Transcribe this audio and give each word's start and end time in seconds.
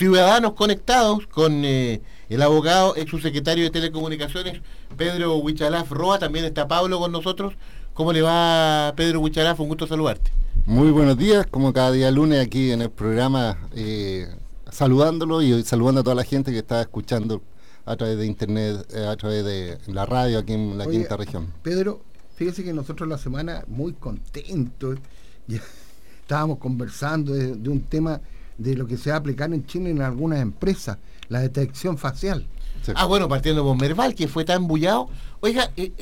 ciudadanos 0.00 0.54
conectados 0.54 1.26
con 1.26 1.62
eh, 1.62 2.00
el 2.30 2.40
abogado, 2.40 2.96
ex 2.96 3.10
subsecretario 3.10 3.64
de 3.64 3.70
Telecomunicaciones, 3.70 4.62
Pedro 4.96 5.36
Huichalaf 5.36 5.90
Roa, 5.90 6.18
también 6.18 6.46
está 6.46 6.66
Pablo 6.66 6.98
con 6.98 7.12
nosotros. 7.12 7.52
¿Cómo 7.92 8.10
le 8.10 8.22
va 8.22 8.94
Pedro 8.96 9.20
Huichalaf? 9.20 9.60
Un 9.60 9.68
gusto 9.68 9.86
saludarte. 9.86 10.32
Muy 10.64 10.90
buenos 10.90 11.18
días, 11.18 11.46
como 11.50 11.74
cada 11.74 11.92
día 11.92 12.10
lunes 12.10 12.42
aquí 12.42 12.70
en 12.70 12.80
el 12.80 12.88
programa, 12.88 13.58
eh, 13.74 14.26
saludándolo 14.70 15.42
y 15.42 15.62
saludando 15.64 16.00
a 16.00 16.04
toda 16.04 16.16
la 16.16 16.24
gente 16.24 16.50
que 16.50 16.60
está 16.60 16.80
escuchando 16.80 17.42
a 17.84 17.94
través 17.94 18.16
de 18.16 18.24
internet, 18.24 18.86
eh, 18.94 19.04
a 19.06 19.16
través 19.16 19.44
de 19.44 19.76
la 19.88 20.06
radio 20.06 20.38
aquí 20.38 20.54
en 20.54 20.78
la 20.78 20.86
quinta 20.86 21.18
región. 21.18 21.52
Pedro, 21.62 22.00
fíjese 22.36 22.64
que 22.64 22.72
nosotros 22.72 23.06
la 23.06 23.18
semana 23.18 23.64
muy 23.68 23.92
contentos. 23.92 24.98
Ya 25.46 25.60
estábamos 26.22 26.56
conversando 26.56 27.34
de, 27.34 27.68
un 27.68 27.82
tema 27.82 28.22
de 28.60 28.76
lo 28.76 28.86
que 28.86 28.96
se 28.98 29.10
va 29.10 29.16
a 29.16 29.18
aplicar 29.18 29.52
en 29.52 29.64
Chile 29.64 29.90
en 29.90 30.02
algunas 30.02 30.40
empresas, 30.40 30.98
la 31.28 31.40
detección 31.40 31.96
facial. 31.96 32.46
Ah, 32.94 33.06
bueno, 33.06 33.28
partiendo 33.28 33.64
por 33.64 33.76
Merval, 33.76 34.14
que 34.14 34.28
fue 34.28 34.44
tan 34.44 34.66
bullado. 34.66 35.08
Oiga, 35.40 35.70
eh, 35.76 35.92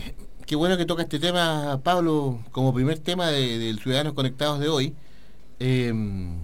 qué 0.45 0.57
bueno 0.57 0.77
que 0.77 0.85
toca 0.85 1.03
este 1.03 1.19
tema, 1.21 1.81
Pablo, 1.85 2.41
como 2.51 2.75
primer 2.75 2.99
tema 2.99 3.29
del 3.29 3.79
Ciudadanos 3.79 4.13
Conectados 4.13 4.59
de 4.59 4.69
hoy. 4.69 4.95
Em, 5.61 6.37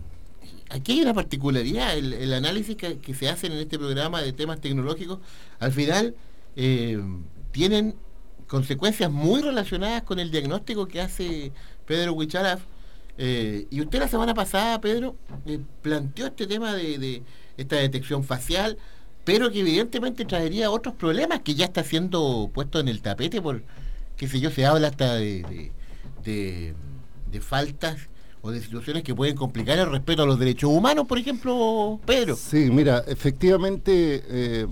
aquí 0.70 0.92
hay 0.92 1.00
una 1.02 1.14
particularidad, 1.14 1.96
el, 1.96 2.32
análisis 2.32 2.76
que, 2.76 3.14
se 3.14 3.28
hacen 3.28 3.52
en 3.52 3.58
este 3.58 3.78
programa 3.78 4.22
de 4.22 4.32
temas 4.32 4.60
tecnológicos, 4.60 5.18
al 5.58 5.72
final 5.72 6.14
em, 6.56 7.22
tienen 7.50 7.96
consecuencias 8.46 9.10
muy 9.10 9.40
relacionadas 9.42 10.02
con 10.02 10.20
el 10.20 10.30
diagnóstico 10.30 10.86
que 10.86 11.00
hace 11.00 11.52
Pedro 11.86 12.12
Huichalaf 12.12 12.60
eh, 13.16 13.66
y 13.70 13.80
usted 13.80 14.00
la 14.00 14.08
semana 14.08 14.34
pasada, 14.34 14.80
Pedro, 14.80 15.16
eh, 15.46 15.60
planteó 15.82 16.26
este 16.26 16.46
tema 16.46 16.74
de, 16.74 17.22
esta 17.56 17.76
detección 17.76 18.24
facial, 18.24 18.76
pero 19.24 19.50
que 19.50 19.60
evidentemente 19.60 20.24
traería 20.24 20.70
otros 20.70 20.94
problemas 20.94 21.40
que 21.40 21.54
ya 21.54 21.66
está 21.66 21.84
siendo 21.84 22.50
puesto 22.52 22.80
en 22.80 22.88
el 22.88 23.00
tapete 23.02 23.40
por, 23.40 23.62
qué 24.16 24.28
sé 24.28 24.40
yo, 24.40 24.50
se 24.50 24.66
habla 24.66 24.88
hasta 24.88 25.14
de, 25.14 25.72
de, 26.24 26.74
faltas 27.40 28.08
o 28.42 28.50
de 28.50 28.60
situaciones 28.60 29.02
que 29.02 29.14
pueden 29.14 29.34
complicar 29.34 29.78
el 29.78 29.90
respeto 29.90 30.22
a 30.22 30.26
los 30.26 30.38
derechos 30.38 30.70
humanos, 30.70 31.06
por 31.06 31.18
ejemplo, 31.18 32.00
Pedro. 32.04 32.36
Sí, 32.36 32.70
mira, 32.70 33.02
efectivamente... 33.06 34.22
Eh, 34.28 34.66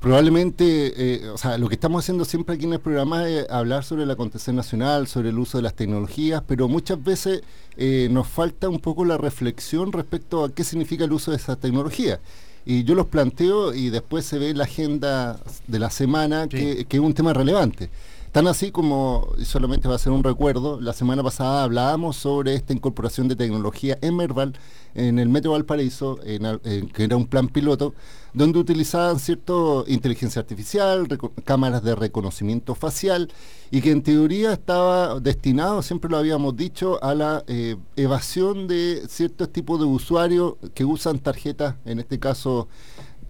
Probablemente, 0.00 1.24
eh, 1.24 1.28
o 1.28 1.36
sea, 1.36 1.58
lo 1.58 1.68
que 1.68 1.74
estamos 1.74 2.04
haciendo 2.04 2.24
siempre 2.24 2.54
aquí 2.54 2.66
en 2.66 2.72
el 2.72 2.78
programa 2.78 3.28
es 3.28 3.50
hablar 3.50 3.82
sobre 3.82 4.04
el 4.04 4.10
acontecer 4.10 4.54
nacional, 4.54 5.08
sobre 5.08 5.30
el 5.30 5.38
uso 5.38 5.58
de 5.58 5.62
las 5.62 5.74
tecnologías, 5.74 6.40
pero 6.46 6.68
muchas 6.68 7.02
veces 7.02 7.42
eh, 7.76 8.06
nos 8.08 8.28
falta 8.28 8.68
un 8.68 8.78
poco 8.78 9.04
la 9.04 9.18
reflexión 9.18 9.90
respecto 9.90 10.44
a 10.44 10.54
qué 10.54 10.62
significa 10.62 11.04
el 11.04 11.12
uso 11.12 11.32
de 11.32 11.38
esas 11.38 11.58
tecnologías. 11.58 12.20
Y 12.64 12.84
yo 12.84 12.94
los 12.94 13.06
planteo 13.06 13.74
y 13.74 13.90
después 13.90 14.24
se 14.24 14.38
ve 14.38 14.54
la 14.54 14.64
agenda 14.64 15.40
de 15.66 15.78
la 15.80 15.90
semana 15.90 16.46
que, 16.46 16.84
que 16.84 16.96
es 16.98 17.02
un 17.02 17.14
tema 17.14 17.32
relevante. 17.32 17.90
Tan 18.30 18.46
así 18.46 18.70
como, 18.70 19.32
solamente 19.42 19.88
va 19.88 19.94
a 19.94 19.98
ser 19.98 20.12
un 20.12 20.22
recuerdo, 20.22 20.80
la 20.80 20.92
semana 20.92 21.22
pasada 21.22 21.64
hablábamos 21.64 22.16
sobre 22.16 22.54
esta 22.54 22.74
incorporación 22.74 23.26
de 23.26 23.36
tecnología 23.36 23.98
en 24.02 24.16
Merval, 24.16 24.54
en 24.94 25.18
el 25.18 25.28
Metro 25.28 25.52
Valparaíso, 25.52 26.18
que 26.18 27.04
era 27.04 27.16
un 27.16 27.26
plan 27.26 27.48
piloto, 27.48 27.94
donde 28.32 28.58
utilizaban 28.58 29.18
cierto 29.18 29.84
inteligencia 29.88 30.40
artificial, 30.40 31.08
cámaras 31.44 31.82
de 31.82 31.94
reconocimiento 31.94 32.74
facial, 32.74 33.30
y 33.70 33.80
que 33.80 33.90
en 33.90 34.02
teoría 34.02 34.52
estaba 34.52 35.20
destinado, 35.20 35.82
siempre 35.82 36.10
lo 36.10 36.18
habíamos 36.18 36.56
dicho, 36.56 37.02
a 37.02 37.14
la 37.14 37.44
eh, 37.46 37.76
evasión 37.96 38.68
de 38.68 39.02
ciertos 39.08 39.50
tipos 39.50 39.78
de 39.78 39.86
usuarios 39.86 40.54
que 40.74 40.84
usan 40.84 41.18
tarjetas, 41.18 41.76
en 41.84 41.98
este 41.98 42.18
caso 42.18 42.68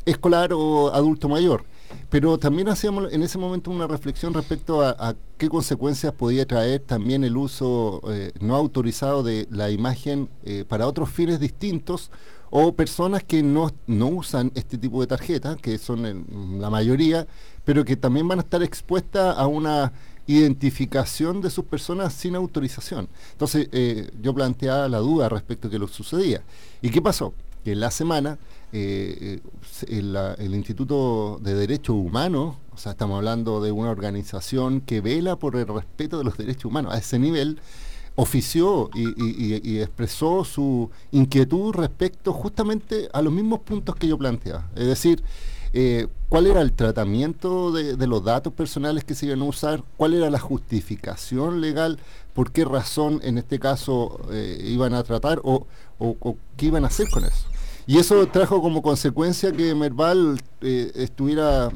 escolar 0.04 0.52
o 0.52 0.92
adulto 0.92 1.28
mayor. 1.28 1.64
Pero 2.10 2.38
también 2.38 2.68
hacíamos 2.68 3.12
en 3.12 3.22
ese 3.22 3.38
momento 3.38 3.70
una 3.70 3.86
reflexión 3.86 4.34
respecto 4.34 4.82
a, 4.82 5.14
qué 5.36 5.48
consecuencias 5.48 6.12
podía 6.12 6.46
traer 6.46 6.80
también 6.80 7.22
el 7.22 7.36
uso 7.36 8.00
eh, 8.10 8.32
no 8.40 8.56
autorizado 8.56 9.22
de 9.22 9.46
la 9.50 9.70
imagen 9.70 10.28
eh, 10.44 10.64
para 10.66 10.86
otros 10.86 11.10
fines 11.10 11.38
distintos 11.38 12.10
o 12.50 12.72
personas 12.72 13.22
que 13.24 13.42
no, 13.42 13.70
usan 13.86 14.50
este 14.54 14.78
tipo 14.78 15.00
de 15.00 15.06
tarjetas, 15.06 15.56
que 15.58 15.76
son 15.78 16.58
la 16.60 16.70
mayoría, 16.70 17.26
pero 17.64 17.84
que 17.84 17.96
también 17.96 18.26
van 18.26 18.38
a 18.38 18.42
estar 18.42 18.62
expuestas 18.62 19.36
a 19.36 19.46
una 19.46 19.92
identificación 20.26 21.40
de 21.40 21.50
sus 21.50 21.64
personas 21.64 22.12
sin 22.12 22.36
autorización. 22.36 23.08
Entonces 23.32 23.68
eh, 23.72 24.10
yo 24.20 24.34
planteaba 24.34 24.88
la 24.88 24.98
duda 24.98 25.28
respecto 25.28 25.68
a 25.68 25.70
qué 25.70 25.78
lo 25.78 25.88
sucedía. 25.88 26.42
¿Y 26.80 26.90
qué 26.90 27.02
pasó? 27.02 27.34
Que 27.68 27.72
en 27.72 27.80
la 27.80 27.90
semana 27.90 28.38
eh, 28.72 29.42
eh, 29.90 30.36
el, 30.38 30.54
Instituto 30.54 31.38
de 31.42 31.52
Derechos 31.52 31.96
Humanos, 31.96 32.56
o 32.72 32.78
sea, 32.78 32.92
estamos 32.92 33.18
hablando 33.18 33.60
de 33.60 33.72
una 33.72 33.90
organización 33.90 34.80
que 34.80 35.02
vela 35.02 35.36
por 35.36 35.54
el 35.54 35.66
respeto 35.66 36.16
de 36.16 36.24
los 36.24 36.38
derechos 36.38 36.64
humanos, 36.64 36.94
a 36.94 36.96
ese 36.96 37.18
nivel 37.18 37.60
ofició 38.14 38.88
y, 38.94 39.80
expresó 39.80 40.46
su 40.46 40.88
inquietud 41.12 41.74
respecto 41.74 42.32
justamente 42.32 43.10
a 43.12 43.20
los 43.20 43.34
mismos 43.34 43.60
puntos 43.60 43.94
que 43.96 44.08
yo 44.08 44.16
planteaba. 44.16 44.70
Es 44.74 44.86
decir, 44.86 45.22
eh, 45.74 46.06
cuál 46.30 46.46
era 46.46 46.62
el 46.62 46.72
tratamiento 46.72 47.70
de, 47.70 48.06
los 48.06 48.24
datos 48.24 48.54
personales 48.54 49.04
que 49.04 49.14
se 49.14 49.26
iban 49.26 49.42
a 49.42 49.44
usar, 49.44 49.84
cuál 49.98 50.14
era 50.14 50.30
la 50.30 50.38
justificación 50.38 51.60
legal, 51.60 51.98
por 52.32 52.50
qué 52.50 52.64
razón 52.64 53.20
en 53.22 53.36
este 53.36 53.58
caso 53.58 54.22
iban 54.64 54.94
a 54.94 55.02
tratar 55.02 55.42
o 55.44 55.66
qué 56.56 56.64
iban 56.64 56.84
a 56.84 56.86
hacer 56.86 57.10
con 57.10 57.26
eso. 57.26 57.44
Y 57.88 57.96
eso 57.96 58.26
trajo 58.28 58.60
como 58.60 58.82
consecuencia 58.82 59.50
que 59.50 59.74
Merval 59.74 60.38
eh, 60.60 60.92
estuviera, 60.94 61.70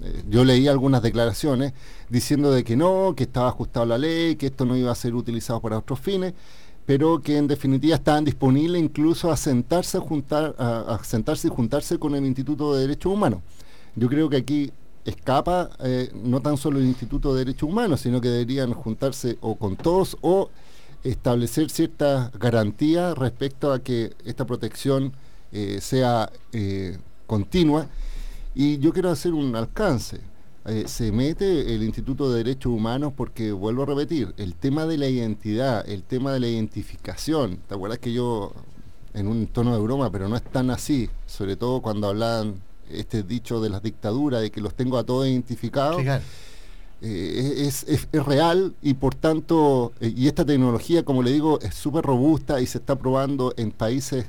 eh, 0.00 0.22
yo 0.30 0.44
leí 0.44 0.68
algunas 0.68 1.02
declaraciones 1.02 1.72
diciendo 2.08 2.52
de 2.52 2.62
que 2.62 2.76
no, 2.76 3.14
que 3.16 3.24
estaba 3.24 3.48
ajustado 3.48 3.84
la 3.84 3.98
ley, 3.98 4.36
que 4.36 4.46
esto 4.46 4.64
no 4.64 4.76
iba 4.76 4.92
a 4.92 4.94
ser 4.94 5.16
utilizado 5.16 5.60
para 5.60 5.78
otros 5.78 5.98
fines, 5.98 6.34
pero 6.86 7.20
que 7.20 7.36
en 7.36 7.48
definitiva 7.48 7.96
estaban 7.96 8.24
disponibles 8.24 8.80
incluso 8.80 9.28
a 9.32 9.36
sentarse, 9.36 9.98
a, 9.98 10.00
juntar, 10.00 10.54
a, 10.56 11.00
sentarse 11.02 11.48
y 11.48 11.50
juntarse 11.50 11.98
con 11.98 12.14
el 12.14 12.24
Instituto 12.24 12.72
de 12.72 12.82
Derechos 12.82 13.12
Humanos. 13.12 13.40
Yo 13.96 14.08
creo 14.08 14.30
que 14.30 14.36
aquí 14.36 14.70
escapa 15.04 15.70
eh, 15.80 16.12
no 16.14 16.40
tan 16.42 16.58
solo 16.58 16.78
el 16.78 16.84
Instituto 16.84 17.34
de 17.34 17.40
Derechos 17.40 17.68
Humanos, 17.68 18.02
sino 18.02 18.20
que 18.20 18.28
deberían 18.28 18.72
juntarse 18.72 19.36
o 19.40 19.56
con 19.56 19.74
todos 19.74 20.16
o 20.20 20.48
establecer 21.02 21.70
ciertas 21.70 22.30
garantías 22.38 23.18
respecto 23.18 23.72
a 23.72 23.80
que 23.80 24.12
esta 24.24 24.46
protección 24.46 25.12
eh, 25.56 25.80
sea 25.80 26.30
eh, 26.52 26.98
continua. 27.26 27.86
Y 28.54 28.76
yo 28.76 28.92
quiero 28.92 29.10
hacer 29.10 29.32
un 29.32 29.56
alcance. 29.56 30.20
Eh, 30.66 30.84
se 30.86 31.10
mete 31.12 31.74
el 31.74 31.82
Instituto 31.82 32.30
de 32.30 32.44
Derechos 32.44 32.72
Humanos 32.72 33.14
porque, 33.16 33.52
vuelvo 33.52 33.84
a 33.84 33.86
repetir, 33.86 34.34
el 34.36 34.54
tema 34.54 34.84
de 34.84 34.98
la 34.98 35.08
identidad, 35.08 35.88
el 35.88 36.02
tema 36.02 36.30
de 36.34 36.40
la 36.40 36.48
identificación, 36.48 37.58
¿te 37.66 37.74
acuerdas 37.74 38.00
que 38.00 38.12
yo, 38.12 38.52
en 39.14 39.28
un 39.28 39.46
tono 39.46 39.74
de 39.74 39.80
broma, 39.80 40.12
pero 40.12 40.28
no 40.28 40.36
es 40.36 40.42
tan 40.42 40.68
así, 40.68 41.08
sobre 41.24 41.56
todo 41.56 41.80
cuando 41.80 42.08
hablan 42.08 42.60
este 42.90 43.22
dicho 43.22 43.58
de 43.62 43.70
las 43.70 43.82
dictaduras, 43.82 44.42
de 44.42 44.50
que 44.50 44.60
los 44.60 44.74
tengo 44.74 44.98
a 44.98 45.04
todos 45.04 45.26
identificados? 45.26 46.02
es, 47.00 47.84
es, 47.84 48.08
real 48.12 48.74
y 48.82 48.92
por 48.94 49.14
tanto, 49.14 49.92
y 50.00 50.26
esta 50.26 50.44
tecnología, 50.44 51.02
como 51.02 51.22
le 51.22 51.32
digo, 51.32 51.60
es 51.60 51.74
súper 51.74 52.04
robusta 52.04 52.60
y 52.60 52.66
se 52.66 52.76
está 52.76 52.96
probando 52.96 53.54
en 53.56 53.70
países 53.70 54.26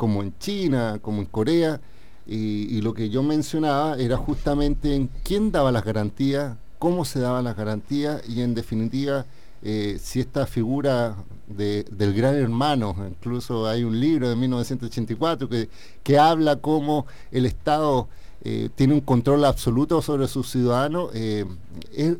como 0.00 0.22
en 0.22 0.32
China, 0.38 0.98
como 1.02 1.20
en 1.20 1.26
Corea, 1.26 1.78
y, 2.26 2.80
lo 2.80 2.94
que 2.94 3.10
yo 3.10 3.22
mencionaba 3.22 3.98
era 3.98 4.16
justamente 4.16 4.94
en 4.94 5.10
quién 5.22 5.52
daba 5.52 5.70
las 5.72 5.84
garantías, 5.84 6.56
cómo 6.78 7.04
se 7.04 7.20
daban 7.20 7.44
las 7.44 7.54
garantías 7.54 8.26
y 8.26 8.40
en 8.40 8.54
definitiva 8.54 9.26
eh, 9.62 9.98
si 10.00 10.20
esta 10.20 10.46
figura 10.46 11.16
del 11.48 12.14
gran 12.14 12.34
hermano, 12.34 12.96
incluso 13.10 13.68
hay 13.68 13.84
un 13.84 14.00
libro 14.00 14.30
de 14.30 14.36
1984 14.36 15.50
que, 15.50 15.68
que 16.02 16.18
habla 16.18 16.56
cómo 16.56 17.04
el 17.30 17.44
Estado 17.44 18.08
eh, 18.42 18.70
tiene 18.74 18.94
un 18.94 19.02
control 19.02 19.44
absoluto 19.44 20.00
sobre 20.00 20.28
sus 20.28 20.48
ciudadanos, 20.48 21.10
eh, 21.12 21.44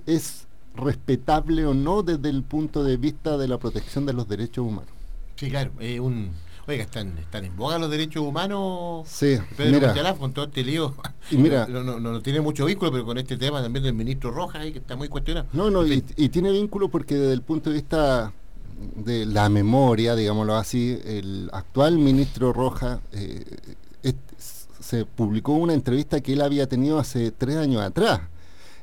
es 0.06 0.46
respetable 0.74 1.64
o 1.64 1.72
no 1.72 2.02
desde 2.02 2.28
el 2.28 2.42
punto 2.42 2.84
de 2.84 2.98
vista 2.98 3.38
de 3.38 3.48
la 3.48 3.56
protección 3.56 4.04
de 4.04 4.12
los 4.12 4.28
derechos 4.28 4.66
humanos. 4.66 4.92
Sí, 5.36 5.48
claro, 5.48 5.70
un 6.02 6.30
Oiga, 6.70 6.84
están, 6.84 7.18
están 7.18 7.44
en 7.44 7.56
boga 7.56 7.80
los 7.80 7.90
derechos 7.90 8.22
humanos. 8.22 9.08
Sí, 9.08 9.36
Pedro 9.56 9.72
mira. 9.72 9.88
Cuchalaf, 9.88 10.18
con 10.18 10.32
todo 10.32 10.44
este 10.44 10.62
lío. 10.62 10.94
Y 11.28 11.36
mira- 11.36 11.66
no, 11.68 11.82
no, 11.82 11.98
no, 11.98 12.12
no 12.12 12.22
tiene 12.22 12.40
mucho 12.40 12.64
vínculo, 12.64 12.92
pero 12.92 13.04
con 13.04 13.18
este 13.18 13.36
tema 13.36 13.60
también 13.60 13.82
del 13.82 13.94
ministro 13.94 14.30
Rojas, 14.30 14.62
ahí, 14.62 14.70
que 14.72 14.78
está 14.78 14.94
muy 14.94 15.08
cuestionado. 15.08 15.48
No, 15.52 15.68
no, 15.68 15.84
y, 15.84 16.00
tiene 16.28 16.52
vínculo 16.52 16.88
porque 16.88 17.16
desde 17.16 17.32
el 17.32 17.42
punto 17.42 17.70
de 17.70 17.74
vista 17.74 18.32
de 18.94 19.26
la 19.26 19.48
memoria, 19.48 20.14
digámoslo 20.14 20.54
así, 20.54 20.96
el 21.04 21.50
actual 21.52 21.98
ministro 21.98 22.52
Roja 22.52 23.00
eh, 23.10 23.44
se 24.78 25.04
publicó 25.04 25.54
una 25.54 25.74
entrevista 25.74 26.20
que 26.20 26.34
él 26.34 26.40
había 26.40 26.68
tenido 26.68 27.00
hace 27.00 27.32
tres 27.32 27.56
años 27.56 27.82
atrás. 27.82 28.20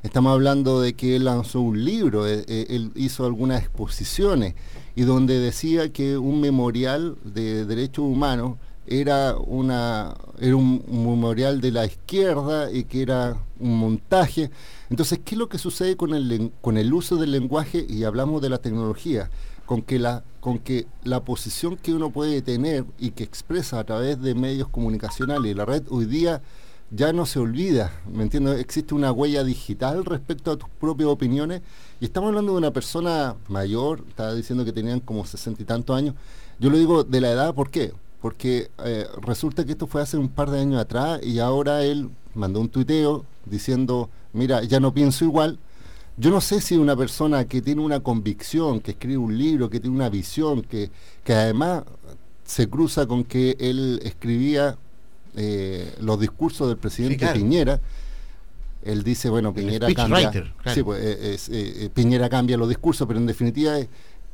Estamos 0.02 0.32
hablando 0.32 0.82
de 0.82 0.92
que 0.92 1.16
él 1.16 1.24
lanzó 1.24 1.60
un 1.60 1.84
libro, 1.84 2.26
eh, 2.26 2.44
eh, 2.48 2.66
él 2.68 2.92
hizo 2.94 3.24
algunas 3.24 3.62
exposiciones 3.62 4.54
y 4.98 5.02
donde 5.02 5.38
decía 5.38 5.92
que 5.92 6.18
un 6.18 6.40
memorial 6.40 7.16
de 7.22 7.64
derechos 7.64 8.04
humanos 8.04 8.56
era 8.84 9.36
una 9.36 10.16
era 10.40 10.56
un, 10.56 10.82
memorial 10.88 11.60
de 11.60 11.70
la 11.70 11.86
izquierda 11.86 12.72
y 12.72 12.82
que 12.82 13.02
era 13.02 13.36
un 13.60 13.78
montaje. 13.78 14.50
Entonces, 14.90 15.20
¿qué 15.24 15.36
es 15.36 15.38
lo 15.38 15.48
que 15.48 15.58
sucede 15.58 15.96
con 15.96 16.14
el 16.14 16.50
con 16.60 16.76
el 16.76 16.92
uso 16.92 17.14
del 17.14 17.30
lenguaje 17.30 17.86
y 17.88 18.02
hablamos 18.02 18.42
de 18.42 18.48
la 18.48 18.58
tecnología? 18.58 19.30
Con 19.66 19.82
que 19.82 20.00
la 20.00 20.24
con 20.40 20.58
que 20.58 20.88
la 21.04 21.22
posición 21.24 21.76
que 21.76 21.94
uno 21.94 22.10
puede 22.10 22.42
tener 22.42 22.84
y 22.98 23.12
que 23.12 23.22
expresa 23.22 23.78
a 23.78 23.84
través 23.84 24.20
de 24.20 24.34
medios 24.34 24.66
comunicacionales 24.66 25.52
y 25.52 25.54
la 25.54 25.64
red 25.64 25.84
hoy 25.90 26.06
día 26.06 26.42
ya 26.90 27.12
no 27.12 27.24
se 27.24 27.38
olvida, 27.38 27.92
¿me 28.12 28.24
entiendes? 28.24 28.58
Existe 28.58 28.94
una 28.94 29.12
huella 29.12 29.44
digital 29.44 30.04
respecto 30.04 30.50
a 30.50 30.56
tus 30.56 30.68
propias 30.70 31.08
opiniones 31.08 31.62
y 32.00 32.04
estamos 32.04 32.28
hablando 32.28 32.52
de 32.52 32.58
una 32.58 32.72
persona 32.72 33.34
mayor, 33.48 34.04
estaba 34.08 34.34
diciendo 34.34 34.64
que 34.64 34.72
tenían 34.72 35.00
como 35.00 35.24
sesenta 35.24 35.62
y 35.62 35.64
tantos 35.64 35.96
años. 35.96 36.14
Yo 36.60 36.70
lo 36.70 36.78
digo 36.78 37.04
de 37.04 37.20
la 37.20 37.30
edad, 37.30 37.54
¿por 37.54 37.70
qué? 37.70 37.92
Porque 38.20 38.70
eh, 38.84 39.06
resulta 39.22 39.64
que 39.64 39.72
esto 39.72 39.86
fue 39.86 40.02
hace 40.02 40.16
un 40.16 40.28
par 40.28 40.50
de 40.50 40.60
años 40.60 40.80
atrás 40.80 41.20
y 41.22 41.38
ahora 41.38 41.82
él 41.82 42.10
mandó 42.34 42.60
un 42.60 42.68
tuiteo 42.68 43.24
diciendo, 43.46 44.10
mira, 44.32 44.62
ya 44.62 44.80
no 44.80 44.94
pienso 44.94 45.24
igual. 45.24 45.58
Yo 46.16 46.30
no 46.30 46.40
sé 46.40 46.60
si 46.60 46.76
una 46.76 46.96
persona 46.96 47.44
que 47.46 47.62
tiene 47.62 47.80
una 47.80 48.00
convicción, 48.00 48.80
que 48.80 48.92
escribe 48.92 49.18
un 49.18 49.38
libro, 49.38 49.70
que 49.70 49.78
tiene 49.78 49.94
una 49.94 50.08
visión, 50.08 50.62
que, 50.62 50.90
que 51.22 51.32
además 51.32 51.84
se 52.44 52.68
cruza 52.68 53.06
con 53.06 53.24
que 53.24 53.56
él 53.60 54.00
escribía 54.02 54.76
eh, 55.36 55.94
los 56.00 56.18
discursos 56.18 56.68
del 56.68 56.76
presidente 56.76 57.18
claro. 57.18 57.34
Piñera, 57.34 57.80
él 58.82 59.02
dice, 59.02 59.28
bueno, 59.28 59.52
Piñera 59.52 59.92
cambia, 59.92 60.30
claro. 60.30 60.48
sí, 60.72 60.82
pues, 60.82 61.02
eh, 61.02 61.34
eh, 61.34 61.74
eh, 61.84 61.90
Piñera 61.92 62.28
cambia 62.28 62.56
los 62.56 62.68
discursos, 62.68 63.06
pero 63.06 63.18
en 63.18 63.26
definitiva, 63.26 63.76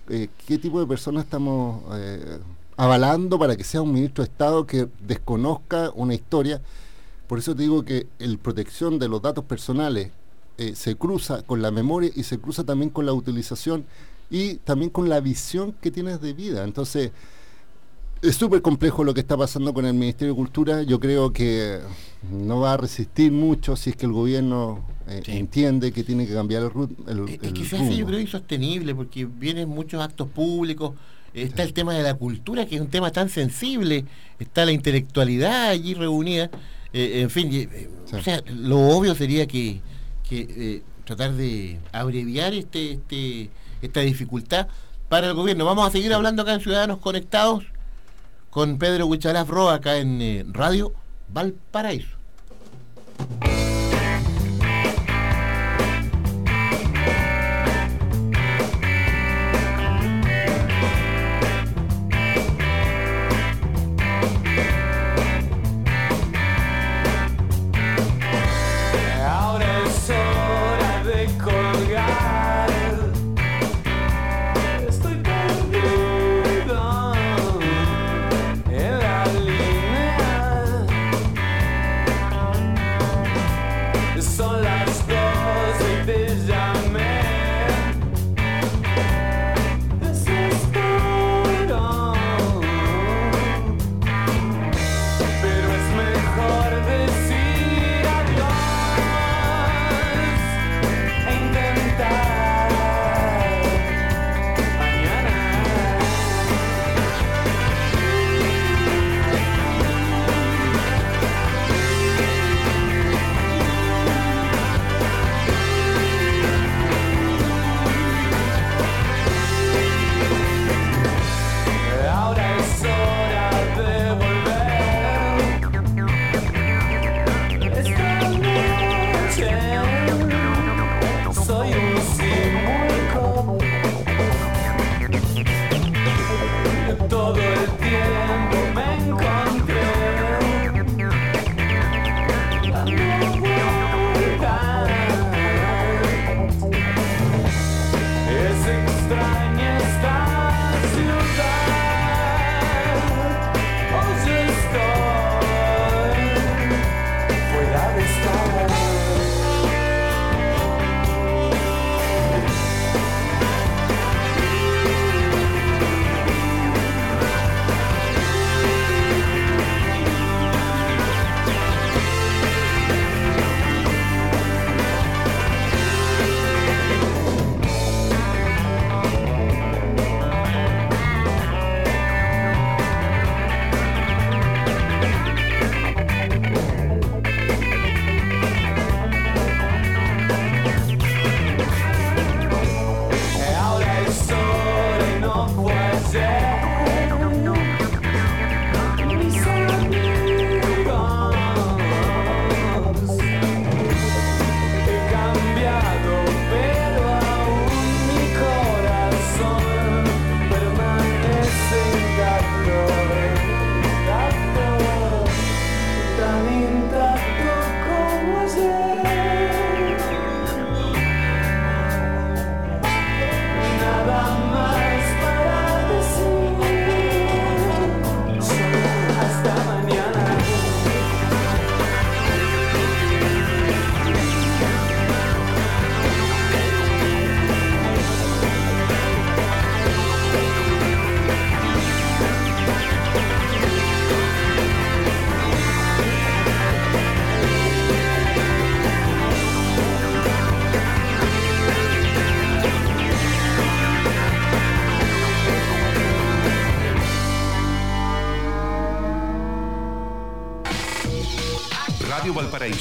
¿qué 0.07 0.59
tipo 0.59 0.81
de 0.81 0.87
personas 0.87 1.25
estamos 1.25 1.83
avalando 2.77 3.39
para 3.39 3.57
que 3.57 3.65
sea 3.65 3.83
un 3.83 3.93
ministro 3.93 4.23
de 4.23 4.31
Estado 4.31 4.67
que 4.67 4.89
desconozca 5.01 5.91
una 5.95 6.15
historia? 6.15 6.61
Por 7.27 7.39
eso 7.39 7.55
te 7.55 7.63
digo 7.63 7.85
que 7.85 8.07
el 8.19 8.39
protección 8.39 8.99
de 8.99 9.09
los 9.09 9.23
datos 9.23 9.45
personales 9.45 10.11
se 10.75 10.95
cruza 10.97 11.43
con 11.43 11.63
la 11.63 11.71
memoria 11.71 12.11
y 12.15 12.23
se 12.23 12.39
cruza 12.39 12.65
también 12.65 12.91
con 12.91 13.07
la 13.07 13.13
utilización 13.13 13.85
y 14.31 14.57
también 14.57 14.91
con 14.91 15.09
la 15.09 15.21
visión 15.21 15.73
que 15.81 15.91
tienes 15.91 16.21
de 16.21 16.33
vida. 16.35 16.65
Entonces, 16.65 17.13
es 18.25 18.37
súper 18.37 18.63
complejo 18.63 19.05
lo 19.05 19.15
que 19.15 19.21
está 19.21 19.37
pasando 19.37 19.73
con 19.75 19.87
el 19.87 19.95
Ministerio 19.95 20.33
de 20.35 20.37
Cultura. 20.37 20.83
Yo 20.83 20.99
creo 21.01 21.33
que 21.33 21.79
no 22.31 22.61
va 22.61 22.73
a 22.75 22.77
resistir 22.77 23.31
mucho 23.33 23.77
si 23.77 23.91
es 23.91 23.97
que 23.97 24.07
el 24.07 24.13
gobierno 24.13 24.85
eh, 25.07 25.21
Sí. 25.25 25.33
entiende 25.33 25.93
que 25.93 26.03
tiene 26.05 26.27
que 26.27 26.33
cambiar 26.33 26.63
el, 26.63 26.71
ru- 26.71 26.89
el, 27.09 27.29
Es 27.29 27.43
el 27.43 27.53
que 27.53 27.65
se 27.65 27.77
hace, 27.77 27.95
yo 27.97 28.07
creo, 28.07 28.19
insostenible, 28.19 28.95
porque 28.95 29.27
vienen 29.27 29.69
muchos 29.69 30.03
actos 30.03 30.29
públicos, 30.29 30.93
está 31.35 31.63
el 31.63 31.73
tema 31.75 31.93
de 31.95 32.03
la 32.03 32.15
cultura, 32.15 32.65
que 32.67 32.77
es 32.77 32.81
un 32.81 32.89
tema 32.89 33.11
tan 33.13 33.29
sensible, 33.29 34.07
está 34.39 34.65
la 34.65 34.73
intelectualidad 34.73 35.69
allí 35.69 35.93
reunida, 35.95 36.51
eh, 36.95 37.21
en 37.21 37.29
fin, 37.31 37.51
eh, 37.53 37.91
Sí. 38.07 38.17
o 38.17 38.23
sea, 38.23 38.43
lo 38.47 38.79
obvio 38.97 39.15
sería 39.15 39.47
que, 39.47 39.81
que, 40.29 40.83
tratar 41.05 41.35
de 41.35 41.79
abreviar 41.93 42.55
este, 42.55 42.93
este, 42.93 43.51
esta 43.83 44.01
dificultad 44.01 44.69
para 45.11 45.27
el 45.29 45.35
gobierno. 45.35 45.67
Vamos 45.67 45.87
a 45.87 45.91
seguir 45.91 46.15
hablando 46.15 46.41
acá 46.43 46.55
en 46.55 46.61
Ciudadanos 46.61 46.97
Conectados 46.99 47.65
con 48.55 48.79
Pedro 48.79 49.07
Huichalaf 49.09 49.51
Roa, 49.51 49.75
acá 49.75 49.97
en 49.97 50.23
eh, 50.23 50.45
Radio 50.47 50.93
Valparaíso. 51.29 52.17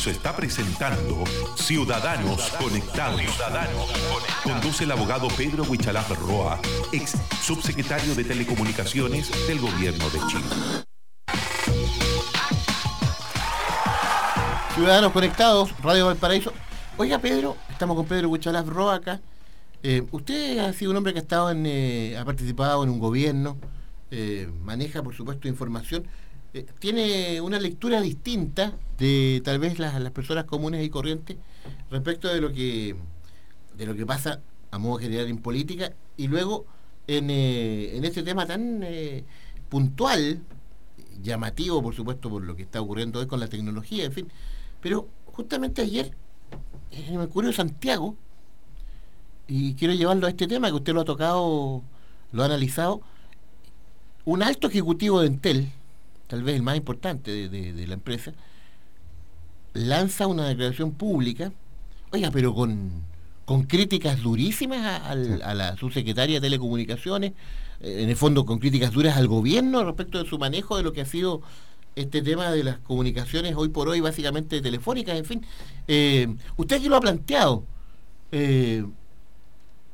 Está 0.06 0.36
presentando 0.36 1.24
Ciudadanos 1.56 2.50
Conectados. 2.60 3.22
Conduce 4.44 4.84
el 4.84 4.92
abogado 4.92 5.30
Pedro 5.30 5.64
Huichalaf 5.64 6.10
Roa, 6.20 6.60
ex 6.92 7.14
subsecretario 7.42 8.14
de 8.14 8.26
Telecomunicaciones 8.26 9.32
del 9.48 9.60
Gobierno 9.60 10.10
de 10.10 10.20
Chile. 10.28 10.44
Ciudadanos 14.76 15.14
conectados, 15.14 15.74
Radio 15.82 16.08
Valparaíso. 16.08 16.52
Oiga, 16.98 17.20
Pedro, 17.20 17.56
estamos 17.70 17.96
con 17.96 18.06
Pedro 18.06 18.28
Huichalaf 18.28 18.68
Roa 18.68 18.96
acá. 18.96 19.22
Eh, 19.84 20.06
usted 20.12 20.60
ha 20.60 20.74
sido 20.74 20.92
un 20.92 20.98
hombre 20.98 21.14
que 21.14 21.20
ha 21.20 21.22
estado 21.22 21.50
en, 21.50 21.66
eh, 21.66 22.18
ha 22.18 22.26
participado 22.26 22.84
en 22.84 22.90
un 22.90 23.00
gobierno, 23.00 23.58
eh, 24.12 24.50
maneja, 24.64 25.02
por 25.02 25.16
supuesto, 25.16 25.48
información. 25.48 26.06
Eh, 26.54 26.66
tiene 26.80 27.42
una 27.42 27.60
lectura 27.60 28.00
distinta 28.02 28.74
de 28.98 29.42
tal 29.44 29.60
vez 29.60 29.80
las, 29.80 30.00
las 30.00 30.12
personas 30.12 30.46
comunes 30.46 30.86
y 30.86 30.90
corrientes 30.90 31.38
respecto 31.90 32.28
de 32.28 32.42
lo 32.42 32.54
que 32.54 32.96
de 33.76 33.86
lo 33.88 33.96
que 33.96 34.06
pasa 34.06 34.40
a 34.70 34.78
modo 34.78 35.00
general 35.00 35.28
en 35.28 35.40
política 35.40 35.94
y 36.16 36.28
luego 36.28 36.66
en, 37.08 37.30
eh, 37.32 37.98
en 37.98 38.06
este 38.06 38.22
tema 38.24 38.46
tan 38.46 38.82
eh, 38.84 39.24
puntual, 39.70 40.42
llamativo 41.22 41.82
por 41.82 41.96
supuesto 41.96 42.30
por 42.30 42.44
lo 42.44 42.56
que 42.56 42.64
está 42.64 42.82
ocurriendo 42.82 43.20
hoy 43.20 43.28
con 43.28 43.40
la 43.40 43.48
tecnología, 43.48 44.06
en 44.06 44.12
fin. 44.12 44.28
Pero 44.82 45.08
justamente 45.26 45.82
ayer 45.82 46.12
en 46.92 47.06
el 47.06 47.18
Mercurio 47.18 47.50
de 47.50 47.56
Santiago, 47.56 48.16
y 49.48 49.74
quiero 49.74 49.94
llevarlo 49.94 50.28
a 50.28 50.30
este 50.30 50.48
tema 50.48 50.68
que 50.68 50.76
usted 50.76 50.94
lo 50.94 51.02
ha 51.02 51.06
tocado, 51.06 51.82
lo 52.32 52.42
ha 52.44 52.46
analizado, 52.46 53.02
un 54.26 54.44
alto 54.44 54.68
ejecutivo 54.68 55.22
de 55.22 55.28
Entel, 55.28 55.72
tal 56.34 56.42
vez 56.42 56.56
el 56.56 56.64
más 56.64 56.76
importante 56.76 57.30
de, 57.30 57.48
de- 57.48 57.74
de 57.74 57.86
la 57.86 57.94
empresa, 57.94 58.34
lanza 59.74 60.26
una 60.26 60.48
declaración 60.48 60.92
pública, 60.94 61.52
oiga, 62.12 62.32
pero 62.32 62.56
con, 62.56 62.90
con 63.46 63.64
críticas 63.66 64.20
durísimas 64.24 64.80
a, 64.80 65.10
al- 65.12 65.44
a 65.44 65.54
la 65.54 65.78
subsecretaria 65.78 66.38
de 66.38 66.42
Telecomunicaciones, 66.42 67.34
eh, 67.82 68.02
en 68.02 68.10
el 68.10 68.16
fondo 68.16 68.48
con 68.48 68.58
críticas 68.58 68.92
duras 68.94 69.16
al 69.16 69.28
gobierno 69.28 69.84
respecto 69.84 70.18
de 70.24 70.28
su 70.28 70.40
manejo 70.40 70.76
de 70.76 70.82
lo 70.82 70.92
que 70.92 71.02
ha 71.02 71.06
sido 71.06 71.44
este 71.96 72.24
tema 72.24 72.50
de 72.50 72.64
las 72.64 72.80
comunicaciones 72.80 73.54
hoy 73.56 73.70
por 73.70 73.88
hoy, 73.88 74.00
básicamente 74.00 74.60
telefónicas, 74.60 75.16
en 75.16 75.26
fin. 75.26 75.46
Eh, 75.88 76.36
usted 76.58 76.78
aquí 76.78 76.90
lo 76.90 76.96
ha 76.96 77.02
planteado. 77.02 77.64
Eh, 78.32 78.84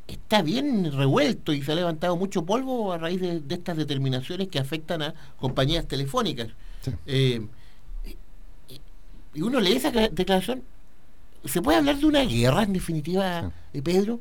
está 0.09 0.41
bien 0.41 0.91
revuelto 0.91 1.53
y 1.53 1.61
se 1.61 1.71
ha 1.71 1.75
levantado 1.75 2.15
mucho 2.15 2.45
polvo 2.45 2.91
a 2.93 2.97
raíz 2.97 3.21
de, 3.21 3.39
de 3.39 3.55
estas 3.55 3.77
determinaciones 3.77 4.47
que 4.47 4.59
afectan 4.59 5.01
a 5.01 5.13
compañías 5.37 5.87
telefónicas. 5.87 6.49
Sí. 6.81 6.91
Eh, 7.05 7.47
y- 9.35 9.41
uno 9.41 9.59
lee 9.59 9.73
esa 9.73 9.91
cla- 9.91 10.09
declaración. 10.09 10.63
¿Se 11.45 11.61
puede 11.61 11.77
hablar 11.77 11.97
de 11.97 12.05
una 12.05 12.21
guerra 12.23 12.63
en 12.63 12.73
definitiva, 12.73 13.51
eh, 13.73 13.81
Pedro? 13.81 14.19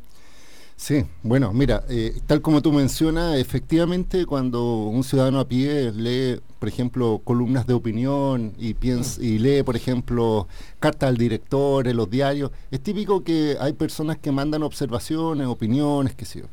Sí, 0.80 1.04
bueno, 1.24 1.52
mira, 1.52 1.82
eh, 1.88 2.16
tal 2.28 2.40
como 2.40 2.62
tú 2.62 2.70
mencionas, 2.72 3.36
efectivamente 3.38 4.24
cuando 4.26 4.84
un 4.84 5.02
ciudadano 5.02 5.40
a 5.40 5.48
pie 5.48 5.90
lee, 5.92 6.40
por 6.60 6.68
ejemplo, 6.68 7.20
columnas 7.24 7.66
de 7.66 7.74
opinión 7.74 8.52
y 8.56 8.74
piensa, 8.74 9.20
y 9.20 9.40
lee, 9.40 9.64
por 9.64 9.74
ejemplo, 9.74 10.46
cartas 10.78 11.08
al 11.08 11.16
director 11.16 11.88
en 11.88 11.96
los 11.96 12.08
diarios, 12.08 12.52
es 12.70 12.80
típico 12.80 13.24
que 13.24 13.56
hay 13.60 13.72
personas 13.72 14.18
que 14.18 14.30
mandan 14.30 14.62
observaciones, 14.62 15.48
opiniones, 15.48 16.14
qué 16.14 16.24
sé 16.24 16.40
yo. 16.42 16.44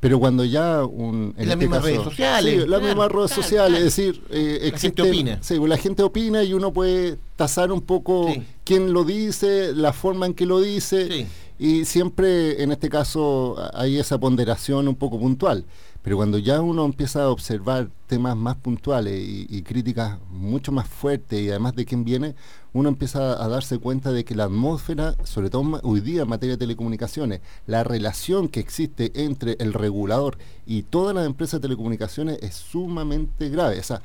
Pero 0.00 0.18
cuando 0.18 0.44
ya 0.44 0.84
un... 0.84 1.32
En 1.38 1.48
las 1.48 1.56
mismas 1.56 1.84
redes 1.84 2.02
sociales, 2.02 2.52
Sí, 2.54 2.58
las 2.58 2.66
claro, 2.66 2.84
mismas 2.84 3.12
redes 3.12 3.30
claro, 3.30 3.42
sociales, 3.42 3.70
claro. 3.70 3.86
es 3.86 3.96
decir, 3.96 4.22
eh, 4.30 4.58
La 4.72 4.78
gente 4.78 5.02
existen- 5.02 5.08
opina. 5.08 5.38
Sí, 5.40 5.54
pues 5.58 5.68
la 5.70 5.76
gente 5.78 6.02
opina 6.02 6.42
y 6.42 6.52
uno 6.52 6.72
puede 6.72 7.16
tasar 7.36 7.70
un 7.70 7.80
poco 7.80 8.28
Sí. 8.34 8.42
quién 8.64 8.92
lo 8.92 9.04
dice, 9.04 9.72
la 9.72 9.92
forma 9.92 10.26
en 10.26 10.34
que 10.34 10.46
lo 10.46 10.60
dice. 10.60 11.06
Sí. 11.08 11.26
Y 11.62 11.84
siempre 11.84 12.60
en 12.60 12.72
este 12.72 12.88
caso 12.88 13.54
hay 13.72 13.96
esa 13.96 14.18
ponderación 14.18 14.88
un 14.88 14.96
poco 14.96 15.20
puntual. 15.20 15.64
Pero 16.02 16.16
cuando 16.16 16.38
ya 16.38 16.60
uno 16.60 16.84
empieza 16.84 17.22
a 17.22 17.28
observar 17.30 17.88
temas 18.08 18.36
más 18.36 18.56
puntuales 18.56 19.14
y, 19.24 19.62
críticas 19.62 20.18
mucho 20.32 20.72
más 20.72 20.88
fuertes 20.88 21.40
y 21.40 21.50
además 21.50 21.76
de 21.76 21.84
quién 21.84 22.04
viene, 22.04 22.34
uno 22.72 22.88
empieza 22.88 23.40
a 23.40 23.46
darse 23.46 23.78
cuenta 23.78 24.10
de 24.10 24.24
que 24.24 24.34
la 24.34 24.46
atmósfera, 24.46 25.14
sobre 25.22 25.50
todo 25.50 25.78
hoy 25.84 26.00
día 26.00 26.22
en 26.22 26.28
materia 26.30 26.56
de 26.56 26.66
telecomunicaciones, 26.66 27.42
la 27.68 27.84
relación 27.84 28.48
que 28.48 28.58
existe 28.58 29.12
entre 29.14 29.52
el 29.60 29.72
regulador 29.72 30.38
y 30.66 30.82
todas 30.82 31.14
las 31.14 31.26
empresas 31.26 31.60
de 31.60 31.68
telecomunicaciones 31.68 32.40
es 32.42 32.56
sumamente 32.56 33.50
grave. 33.50 33.78
O 33.78 33.84
sea, 33.84 34.02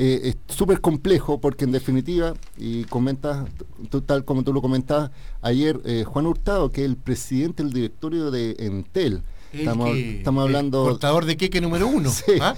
eh, 0.00 0.20
es 0.48 0.56
súper 0.56 0.80
complejo 0.80 1.38
porque 1.38 1.64
en 1.64 1.72
definitiva, 1.72 2.32
y 2.56 2.84
comentas, 2.84 3.46
tú- 3.88 4.00
tal 4.02 4.24
como 4.24 4.42
tú 4.44 4.52
lo 4.52 4.60
comentabas 4.62 5.10
ayer, 5.42 5.80
eh, 5.84 6.04
Juan 6.04 6.26
Hurtado, 6.26 6.70
que 6.70 6.82
es 6.84 6.90
el 6.90 6.96
presidente 6.96 7.62
del 7.62 7.72
directorio 7.72 8.30
de 8.30 8.56
Entel, 8.58 9.22
El 9.52 9.60
estamos, 9.60 9.90
que- 9.90 10.18
estamos 10.18 10.42
el 10.42 10.46
hablando... 10.48 10.84
Portador 10.84 11.24
de 11.24 11.36
queque 11.36 11.60
número 11.60 11.86
uno. 11.88 12.10
Sí. 12.26 12.32
¿ah? 12.40 12.54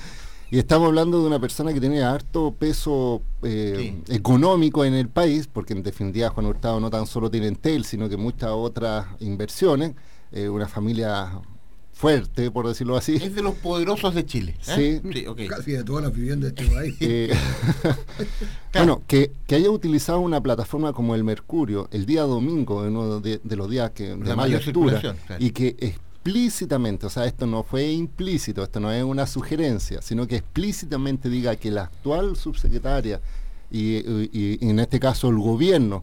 Y 0.52 0.58
estamos 0.58 0.88
hablando 0.88 1.20
de 1.20 1.28
una 1.28 1.38
persona 1.38 1.72
que 1.72 1.78
tiene 1.78 2.02
harto 2.02 2.52
peso 2.58 3.22
eh, 3.42 3.94
económico 4.08 4.84
en 4.84 4.94
el 4.94 5.08
país, 5.08 5.46
porque 5.46 5.74
en 5.74 5.84
definitiva 5.84 6.30
Juan 6.30 6.46
Hurtado 6.46 6.80
no 6.80 6.90
tan 6.90 7.06
solo 7.06 7.30
tiene 7.30 7.46
Entel, 7.46 7.84
sino 7.84 8.08
que 8.08 8.16
muchas 8.16 8.50
otras 8.50 9.06
inversiones, 9.20 9.92
eh, 10.32 10.48
una 10.48 10.66
familia 10.66 11.40
fuerte, 12.00 12.50
por 12.50 12.66
decirlo 12.66 12.96
así. 12.96 13.16
Es 13.16 13.34
de 13.34 13.42
los 13.42 13.54
poderosos 13.56 14.14
de 14.14 14.24
Chile. 14.24 14.56
¿eh? 14.68 15.00
Sí. 15.12 15.24
Casi 15.48 15.72
de 15.72 15.84
todas 15.84 16.04
las 16.04 16.14
viviendas 16.14 16.54
de 16.54 16.62
este 16.62 16.74
país. 16.74 16.96
Eh, 17.00 17.30
bueno, 18.72 19.02
que, 19.06 19.32
que 19.46 19.54
haya 19.56 19.70
utilizado 19.70 20.20
una 20.20 20.40
plataforma 20.40 20.92
como 20.92 21.14
el 21.14 21.24
Mercurio 21.24 21.88
el 21.92 22.06
día 22.06 22.22
domingo, 22.22 22.86
en 22.86 22.96
uno 22.96 23.20
de, 23.20 23.40
de 23.44 23.56
los 23.56 23.68
días 23.68 23.90
que, 23.90 24.14
de 24.16 24.24
La 24.24 24.36
más 24.36 24.48
lectura, 24.48 25.00
claro. 25.00 25.18
y 25.38 25.50
que 25.50 25.76
explícitamente, 25.78 27.06
o 27.06 27.10
sea, 27.10 27.26
esto 27.26 27.46
no 27.46 27.62
fue 27.62 27.90
implícito, 27.92 28.62
esto 28.62 28.80
no 28.80 28.90
es 28.92 29.02
una 29.04 29.26
sugerencia, 29.26 30.00
sino 30.02 30.26
que 30.26 30.36
explícitamente 30.36 31.28
diga 31.28 31.56
que 31.56 31.70
la 31.70 31.84
actual 31.84 32.36
subsecretaria 32.36 33.20
y, 33.70 33.96
y- 33.98 34.58
y 34.60 34.68
en 34.68 34.78
este 34.80 34.98
caso 35.00 35.28
el 35.28 35.38
gobierno 35.38 36.02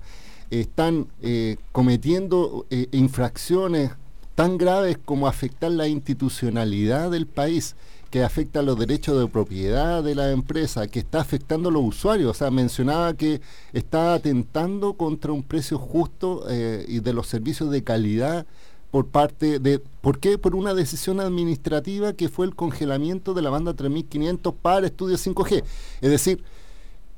están 0.50 1.08
eh, 1.22 1.58
cometiendo 1.72 2.66
eh, 2.70 2.88
infracciones 2.94 3.92
tan 4.38 4.60
graves 4.60 5.00
como 5.04 5.28
afectar 5.28 5.72
la 5.72 5.88
institucionalidad 5.88 7.10
del 7.10 7.26
país, 7.26 7.76
que 8.12 8.24
afecta 8.24 8.62
los 8.62 8.78
derechos 8.78 9.20
de 9.20 9.28
propiedad 9.28 10.04
de 10.04 10.14
la 10.14 10.30
empresa, 10.30 10.86
que 10.86 11.00
está 11.00 11.22
afectando 11.22 11.70
a 11.70 11.72
los 11.72 11.84
usuarios. 11.84 12.30
O 12.30 12.34
sea, 12.36 12.52
mencionaba 12.52 13.16
que 13.16 13.42
está 13.74 14.14
atentando 14.14 14.94
contra 14.94 15.32
un 15.32 15.42
precio 15.42 15.80
justo 15.80 16.46
eh, 16.52 16.86
y 16.88 17.00
de 17.00 17.14
los 17.14 17.26
servicios 17.26 17.72
de 17.72 17.84
calidad 17.84 18.46
por 18.92 19.08
parte 19.08 19.58
de... 19.58 19.80
¿Por 19.80 20.20
qué? 20.20 20.38
Por 20.38 20.56
una 20.56 20.76
decisión 20.76 21.20
administrativa 21.20 22.14
que 22.14 22.30
fue 22.30 22.46
el 22.46 22.54
congelamiento 22.54 23.34
de 23.34 23.42
la 23.42 23.50
banda 23.50 23.74
3500 23.74 24.54
para 24.54 24.86
estudios 24.86 25.26
5G. 25.26 25.64
Es 26.00 26.12
decir, 26.12 26.44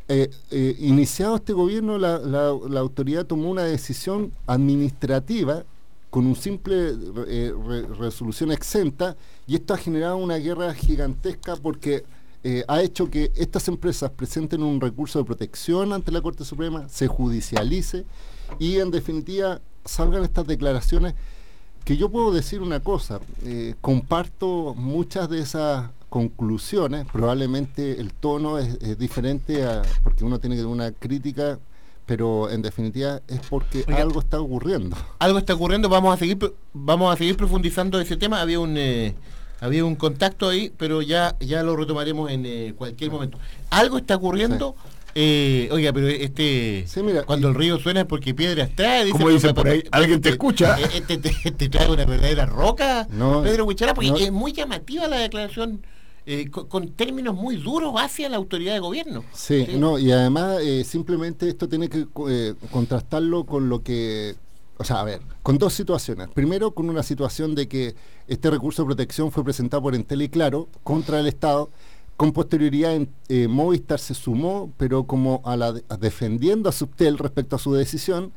eh, 0.08 0.30
eh, 0.52 0.78
iniciado 0.80 1.36
este 1.36 1.52
gobierno, 1.52 1.98
la, 1.98 2.80
autoridad 2.80 3.26
tomó 3.26 3.50
una 3.52 3.64
decisión 3.64 4.32
administrativa 4.48 5.66
con 6.10 6.26
un 6.26 6.36
simple 6.36 6.90
eh, 7.28 7.54
re- 7.66 7.88
resolución 7.88 8.52
exenta 8.52 9.16
y 9.48 9.56
esto 9.56 9.74
ha 9.74 9.78
generado 9.78 10.18
una 10.18 10.38
guerra 10.38 10.74
gigantesca 10.74 11.56
porque 11.56 12.04
eh, 12.44 12.64
ha 12.68 12.82
hecho 12.82 13.10
que 13.12 13.32
estas 13.36 13.68
empresas 13.68 14.10
presenten 14.12 14.64
un 14.64 14.80
recurso 14.82 15.20
de 15.20 15.26
protección 15.26 15.94
ante 15.94 16.12
la 16.12 16.22
Corte 16.22 16.46
Suprema, 16.46 16.88
se 16.90 17.08
judicialice 17.08 18.06
y 18.60 18.78
en 18.80 18.92
definitiva 18.92 19.62
salgan 19.86 20.24
estas 20.24 20.48
declaraciones. 20.48 21.14
Que 21.86 21.96
yo 21.98 22.10
puedo 22.10 22.32
decir 22.32 22.62
una 22.62 22.82
cosa, 22.82 23.20
eh, 23.44 23.74
comparto 23.82 24.74
muchas 24.76 25.30
de 25.30 25.40
esas 25.40 25.90
conclusiones, 26.10 27.06
probablemente 27.12 28.00
el 28.00 28.14
tono 28.14 28.58
es, 28.58 28.98
diferente 28.98 29.64
a- 29.66 29.82
porque 30.04 30.24
uno 30.24 30.40
tiene 30.40 30.56
que 30.56 30.66
una 30.66 30.92
crítica, 30.92 31.58
pero 32.10 32.50
en 32.50 32.64
definitiva 32.64 33.22
es 33.28 33.40
porque 33.48 33.86
Oiga. 33.88 34.02
algo 34.02 34.20
está 34.20 34.42
ocurriendo. 34.42 34.98
algo 35.20 35.38
está 35.38 35.54
ocurriendo, 35.54 35.90
vamos 35.90 36.12
a 36.12 36.18
seguir 36.18 36.38
vamos 36.74 37.14
a 37.14 37.18
seguir 37.18 37.38
profundizando 37.38 38.02
ese 38.02 38.18
tema. 38.18 38.42
Había 38.42 38.60
un 38.60 38.76
eh, 38.78 39.14
había 39.62 39.86
un 39.86 39.96
contacto 39.96 40.50
ahí, 40.50 40.74
pero 40.76 41.04
ya 41.04 41.38
ya 41.40 41.62
lo 41.62 41.76
retomaremos 41.76 42.32
en 42.32 42.46
eh, 42.48 42.74
cualquier 42.76 43.12
momento. 43.12 43.38
Algo 43.70 44.00
está 44.00 44.16
ocurriendo. 44.16 44.76
eh, 45.14 45.70
oiga, 45.72 45.94
pero 45.94 46.08
este 46.08 46.86
Sí, 46.88 47.04
mira, 47.04 47.24
cuando 47.24 47.48
y- 47.48 47.52
el 47.52 47.56
río 47.58 47.80
suena 47.80 48.02
es 48.02 48.06
porque 48.08 48.34
piedras 48.34 48.70
trae, 48.76 49.06
dice, 49.06 49.12
Como 49.18 49.30
dicen 49.30 49.54
por 49.54 49.68
ahí, 49.68 49.84
¿alguien 49.92 50.20
te 50.22 50.30
este- 50.30 50.36
escucha? 50.38 50.78
Este, 50.80 51.18
te- 51.20 51.52
te 51.58 51.70
trae 51.70 51.90
una 51.92 52.06
verdadera 52.06 52.46
roca, 52.48 53.08
No, 53.12 53.44
Pedro 53.44 53.66
Huichara, 53.66 53.94
porque 53.94 54.10
no. 54.12 54.18
es 54.18 54.32
muy 54.32 54.52
llamativa 54.54 55.08
la 55.08 55.18
declaración 55.18 55.82
eh, 56.32 56.48
con, 56.52 56.68
con 56.68 56.90
términos 56.90 57.34
muy 57.34 57.56
duros 57.56 57.92
hacia 57.98 58.30
la 58.30 58.38
autoridad 58.38 58.74
de 58.76 58.80
gobierno. 58.80 59.24
Sí, 59.34 59.66
no, 59.80 59.98
y 59.98 60.12
además 60.12 60.60
eh, 60.62 60.84
simplemente 60.84 61.50
esto 61.50 61.68
tiene 61.68 61.90
que 61.90 62.06
eh, 62.30 62.54
contrastarlo 62.70 63.46
con 63.46 63.68
lo 63.68 63.82
que, 63.82 64.36
o 64.78 64.84
sea, 64.84 65.00
a 65.00 65.04
ver, 65.06 65.22
con 65.42 65.58
dos 65.58 65.74
situaciones. 65.74 66.30
Primero, 66.30 66.76
con 66.76 66.88
una 66.88 67.02
situación 67.02 67.56
de 67.56 67.68
que 67.68 67.96
este 68.28 68.52
recurso 68.52 68.84
de 68.84 68.86
protección 68.86 69.32
fue 69.32 69.44
presentado 69.44 69.82
por 69.82 69.96
Entel 69.96 70.22
y 70.22 70.30
Claro 70.30 70.70
contra 70.84 71.20
el 71.20 71.26
Estado 71.26 71.72
Con 72.16 72.32
posterioridad, 72.32 72.94
en, 72.94 73.10
Movistar 73.50 73.98
se 73.98 74.14
sumó, 74.14 74.72
pero 74.78 75.06
como 75.06 75.42
a 75.46 75.58
la, 75.58 75.74
a 75.90 75.98
defendiendo 75.98 76.70
a 76.70 76.72
Subtel 76.72 77.18
respecto 77.18 77.56
a 77.56 77.60
su 77.60 77.74
decisión. 77.74 78.34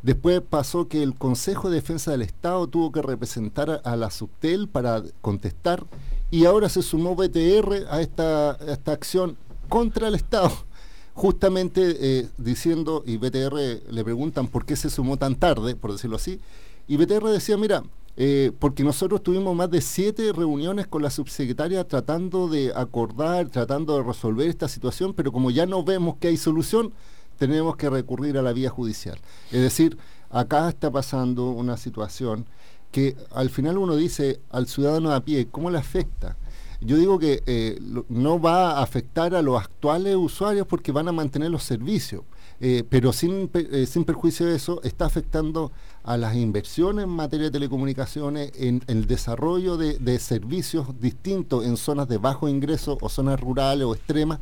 Después 0.00 0.40
pasó 0.40 0.88
que 0.88 1.02
el 1.02 1.14
Consejo 1.14 1.68
de 1.68 1.76
Defensa 1.76 2.12
del 2.12 2.22
Estado 2.22 2.66
tuvo 2.66 2.92
que 2.92 3.02
representar 3.02 3.68
a, 3.68 3.74
a 3.74 3.94
la 3.96 4.10
Subtel 4.10 4.68
para 4.68 5.02
contestar 5.20 5.84
y 6.30 6.44
ahora 6.44 6.68
se 6.68 6.82
sumó 6.82 7.14
BTR 7.14 7.86
a 7.90 8.00
esta, 8.00 8.56
esta 8.66 8.92
acción 8.92 9.36
contra 9.68 10.08
el 10.08 10.14
Estado, 10.14 10.52
justamente 11.14 11.96
eh, 12.00 12.28
diciendo, 12.38 13.02
y 13.06 13.16
BTR 13.16 13.90
le 13.90 14.04
preguntan 14.04 14.48
por 14.48 14.64
qué 14.64 14.76
se 14.76 14.90
sumó 14.90 15.16
tan 15.16 15.36
tarde, 15.36 15.76
por 15.76 15.92
decirlo 15.92 16.16
así, 16.16 16.40
y 16.88 16.96
BTR 16.96 17.28
decía, 17.28 17.56
mira, 17.56 17.82
eh, 18.18 18.50
porque 18.58 18.82
nosotros 18.82 19.22
tuvimos 19.22 19.54
más 19.54 19.70
de 19.70 19.80
siete 19.80 20.32
reuniones 20.32 20.86
con 20.86 21.02
la 21.02 21.10
subsecretaria 21.10 21.86
tratando 21.86 22.48
de 22.48 22.72
acordar, 22.74 23.48
tratando 23.48 23.96
de 23.96 24.02
resolver 24.02 24.48
esta 24.48 24.68
situación, 24.68 25.12
pero 25.12 25.32
como 25.32 25.50
ya 25.50 25.66
no 25.66 25.84
vemos 25.84 26.16
que 26.16 26.28
hay 26.28 26.36
solución, 26.36 26.92
tenemos 27.36 27.76
que 27.76 27.90
recurrir 27.90 28.38
a 28.38 28.42
la 28.42 28.54
vía 28.54 28.70
judicial. 28.70 29.18
Es 29.52 29.60
decir, 29.60 29.98
acá 30.30 30.68
está 30.70 30.90
pasando 30.90 31.50
una 31.50 31.76
situación 31.76 32.46
que 32.90 33.16
al 33.32 33.50
final 33.50 33.78
uno 33.78 33.96
dice 33.96 34.40
al 34.50 34.66
ciudadano 34.66 35.12
a 35.12 35.20
pie, 35.20 35.48
¿cómo 35.50 35.70
le 35.70 35.78
afecta? 35.78 36.36
Yo 36.80 36.96
digo 36.96 37.18
que 37.18 37.42
eh, 37.46 37.78
no 38.08 38.40
va 38.40 38.72
a 38.72 38.82
afectar 38.82 39.34
a 39.34 39.42
los 39.42 39.60
actuales 39.60 40.14
usuarios 40.16 40.66
porque 40.66 40.92
van 40.92 41.08
a 41.08 41.12
mantener 41.12 41.50
los 41.50 41.62
servicios, 41.62 42.22
eh, 42.60 42.84
pero 42.88 43.12
sin, 43.12 43.50
eh, 43.54 43.86
sin 43.86 44.04
perjuicio 44.04 44.46
de 44.46 44.56
eso 44.56 44.80
está 44.82 45.06
afectando 45.06 45.72
a 46.04 46.16
las 46.16 46.36
inversiones 46.36 47.04
en 47.04 47.10
materia 47.10 47.46
de 47.46 47.50
telecomunicaciones, 47.50 48.52
en, 48.56 48.82
en 48.86 48.98
el 48.98 49.06
desarrollo 49.06 49.76
de, 49.76 49.98
de 49.98 50.18
servicios 50.18 50.88
distintos 51.00 51.64
en 51.64 51.76
zonas 51.76 52.08
de 52.08 52.18
bajo 52.18 52.48
ingreso 52.48 52.98
o 53.00 53.08
zonas 53.08 53.40
rurales 53.40 53.86
o 53.86 53.94
extremas, 53.94 54.38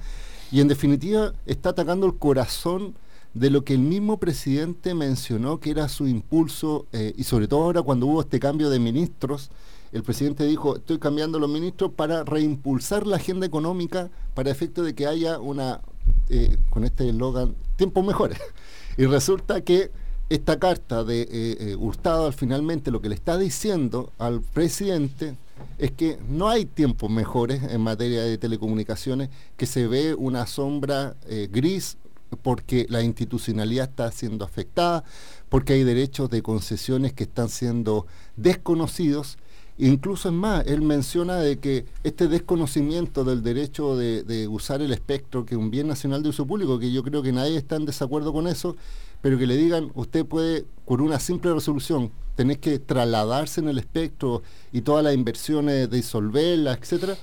y 0.50 0.60
en 0.60 0.68
definitiva 0.68 1.32
está 1.46 1.70
atacando 1.70 2.06
el 2.06 2.16
corazón 2.16 2.94
de 3.34 3.50
lo 3.50 3.64
que 3.64 3.74
el 3.74 3.80
mismo 3.80 4.18
presidente 4.18 4.94
mencionó 4.94 5.60
que 5.60 5.70
era 5.70 5.88
su 5.88 6.06
impulso, 6.06 6.86
eh, 6.92 7.12
y 7.16 7.24
sobre 7.24 7.48
todo 7.48 7.64
ahora 7.64 7.82
cuando 7.82 8.06
hubo 8.06 8.20
este 8.20 8.40
cambio 8.40 8.70
de 8.70 8.78
ministros, 8.78 9.50
el 9.94 10.02
presidente 10.02 10.44
dijo, 10.44 10.76
estoy 10.76 10.98
cambiando 10.98 11.38
los 11.38 11.48
ministros 11.48 11.92
para 11.92 12.24
reimpulsar 12.24 13.06
la 13.06 13.14
agenda 13.16 13.46
económica 13.46 14.10
para 14.34 14.50
efecto 14.50 14.82
de 14.82 14.92
que 14.92 15.06
haya 15.06 15.38
una, 15.38 15.82
eh, 16.28 16.56
con 16.68 16.82
este 16.82 17.08
eslogan, 17.08 17.54
tiempos 17.76 18.04
mejores. 18.04 18.38
Y 18.96 19.06
resulta 19.06 19.60
que 19.62 19.90
esta 20.28 20.60
carta 20.60 21.02
de 21.02 21.22
eh, 21.22 21.76
eh, 21.76 22.32
finalmente 22.36 22.92
lo 22.92 23.00
que 23.00 23.08
le 23.08 23.16
está 23.16 23.36
diciendo 23.36 24.12
al 24.18 24.40
presidente 24.40 25.36
es 25.78 25.90
que 25.90 26.18
no 26.28 26.48
hay 26.48 26.64
tiempos 26.64 27.10
mejores 27.10 27.62
en 27.64 27.80
materia 27.80 28.22
de 28.22 28.38
telecomunicaciones, 28.38 29.30
que 29.56 29.66
se 29.66 29.88
ve 29.88 30.14
una 30.14 30.46
sombra 30.46 31.16
gris 31.50 31.96
porque 32.36 32.86
la 32.88 33.02
institucionalidad 33.02 33.88
está 33.90 34.10
siendo 34.10 34.44
afectada, 34.44 35.04
porque 35.48 35.74
hay 35.74 35.84
derechos 35.84 36.30
de 36.30 36.42
concesiones 36.42 37.12
que 37.12 37.24
están 37.24 37.48
siendo 37.48 38.06
desconocidos. 38.36 39.38
Incluso 39.76 40.28
es 40.28 40.34
más, 40.34 40.66
él 40.66 40.82
menciona 40.82 41.36
de 41.36 41.58
que 41.58 41.84
este 42.04 42.28
desconocimiento 42.28 43.24
del 43.24 43.42
derecho 43.42 43.96
de, 43.96 44.46
usar 44.48 44.82
el 44.82 44.92
espectro, 44.92 45.44
que 45.44 45.54
es 45.54 45.60
un 45.60 45.70
bien 45.70 45.88
nacional 45.88 46.22
de 46.22 46.28
uso 46.28 46.46
público, 46.46 46.78
que 46.78 46.92
yo 46.92 47.02
creo 47.02 47.22
que 47.22 47.32
nadie 47.32 47.56
está 47.56 47.76
en 47.76 47.84
desacuerdo 47.84 48.32
con 48.32 48.46
eso, 48.46 48.76
pero 49.20 49.38
que 49.38 49.46
le 49.46 49.56
digan, 49.56 49.90
usted 49.94 50.24
puede, 50.24 50.64
con 50.84 51.00
una 51.00 51.18
simple 51.18 51.52
resolución, 51.52 52.12
tenés 52.36 52.58
que 52.58 52.78
trasladarse 52.78 53.60
en 53.60 53.68
el 53.68 53.78
espectro 53.78 54.42
y 54.72 54.82
todas 54.82 55.02
las 55.02 55.14
inversiones, 55.14 55.90
disolverlas, 55.90 56.78
etcétera. 56.78 57.16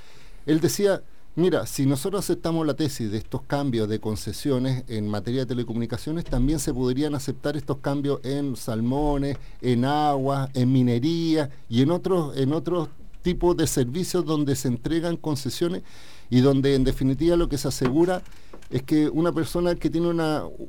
Él 0.46 0.60
decía, 0.60 1.04
mira, 1.36 1.66
si 1.66 1.86
nosotros 1.86 2.24
aceptamos 2.24 2.66
la 2.66 2.74
tesis 2.74 3.12
de 3.12 3.18
estos 3.18 3.42
cambios 3.44 3.88
de 3.90 4.00
concesiones 4.00 4.84
en 4.88 5.08
materia 5.08 5.42
de 5.42 5.46
telecomunicaciones, 5.48 6.26
también 6.26 6.60
se 6.60 6.74
podrían 6.74 7.16
aceptar 7.16 7.58
estos 7.58 7.78
cambios 7.78 8.20
en 8.24 8.56
salmones, 8.56 9.38
en 9.62 9.86
agua, 9.86 10.50
en 10.54 10.72
minería 10.72 11.50
y 11.70 11.82
en 11.82 11.92
otros, 11.92 12.38
en 12.38 12.54
otros 12.54 12.90
tipos 13.22 13.56
de 13.56 13.68
servicios 13.68 14.26
donde 14.26 14.56
se 14.56 14.68
entregan 14.68 15.18
concesiones 15.18 15.84
y 16.30 16.42
donde 16.42 16.76
en 16.76 16.84
definitiva 16.84 17.36
lo 17.36 17.50
que 17.50 17.58
se 17.58 17.68
asegura 17.68 18.22
es 18.70 18.84
que 18.84 19.10
una 19.10 19.32
persona 19.32 19.76
que 19.76 19.90
tiene 19.90 20.08
un 20.08 20.22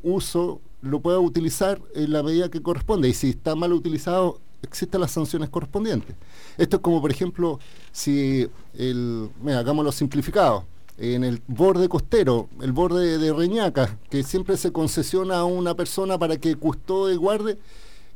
uso 0.02 0.60
lo 0.82 1.00
pueda 1.00 1.20
utilizar 1.20 1.80
en 1.94 2.12
la 2.12 2.22
medida 2.22 2.50
que 2.50 2.60
corresponde. 2.60 3.08
Y 3.08 3.14
si 3.14 3.30
está 3.30 3.54
mal 3.54 3.72
utilizado 3.72 4.40
existen 4.62 5.00
las 5.00 5.10
sanciones 5.10 5.48
correspondientes. 5.48 6.14
Esto 6.56 6.76
es 6.76 6.82
como 6.82 7.00
por 7.00 7.10
ejemplo 7.10 7.58
si 7.90 8.48
el, 8.78 9.28
mira, 9.42 9.58
hagámoslo 9.60 9.92
simplificado, 9.92 10.64
en 10.98 11.24
el 11.24 11.42
borde 11.46 11.88
costero, 11.88 12.48
el 12.60 12.72
borde 12.72 13.18
de 13.18 13.32
Reñaca, 13.32 13.98
que 14.10 14.22
siempre 14.22 14.56
se 14.56 14.72
concesiona 14.72 15.38
a 15.38 15.44
una 15.44 15.74
persona 15.74 16.18
para 16.18 16.36
que 16.36 16.54
custode 16.56 17.14
y 17.14 17.16
guarde, 17.16 17.58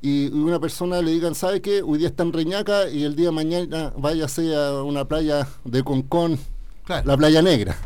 y 0.03 0.29
una 0.29 0.61
persona 0.61 1.01
le 1.01 1.11
digan, 1.11 1.35
¿sabe 1.35 1.61
qué? 1.63 1.83
Hoy 1.83 1.99
día 1.99 2.09
está 2.09 2.23
en 2.23 2.33
Reñaca 2.33 2.89
y 2.91 3.05
el 3.05 3.17
día 3.17 3.27
de 3.27 3.33
mañana 3.33 3.93
váyase 3.97 4.55
a 4.55 4.83
una 4.83 5.07
playa 5.07 5.49
de 5.65 5.83
Concón, 5.83 6.39
Claro. 6.85 7.09
la 7.09 7.17
playa 7.17 7.43
negra, 7.43 7.77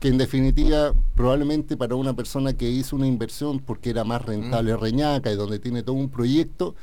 que 0.00 0.08
en 0.08 0.18
definitiva 0.18 0.92
probablemente 1.14 1.76
para 1.76 1.94
una 1.94 2.12
persona 2.14 2.52
que 2.52 2.68
hizo 2.68 2.96
una 2.96 3.06
inversión 3.06 3.60
porque 3.60 3.90
era 3.90 4.04
más 4.04 4.20
rentable 4.22 4.76
Reñaca 4.76 5.32
y 5.32 5.36
donde 5.36 5.60
tiene 5.60 5.82
todo 5.82 5.94
un 5.94 6.10
proyecto, 6.10 6.74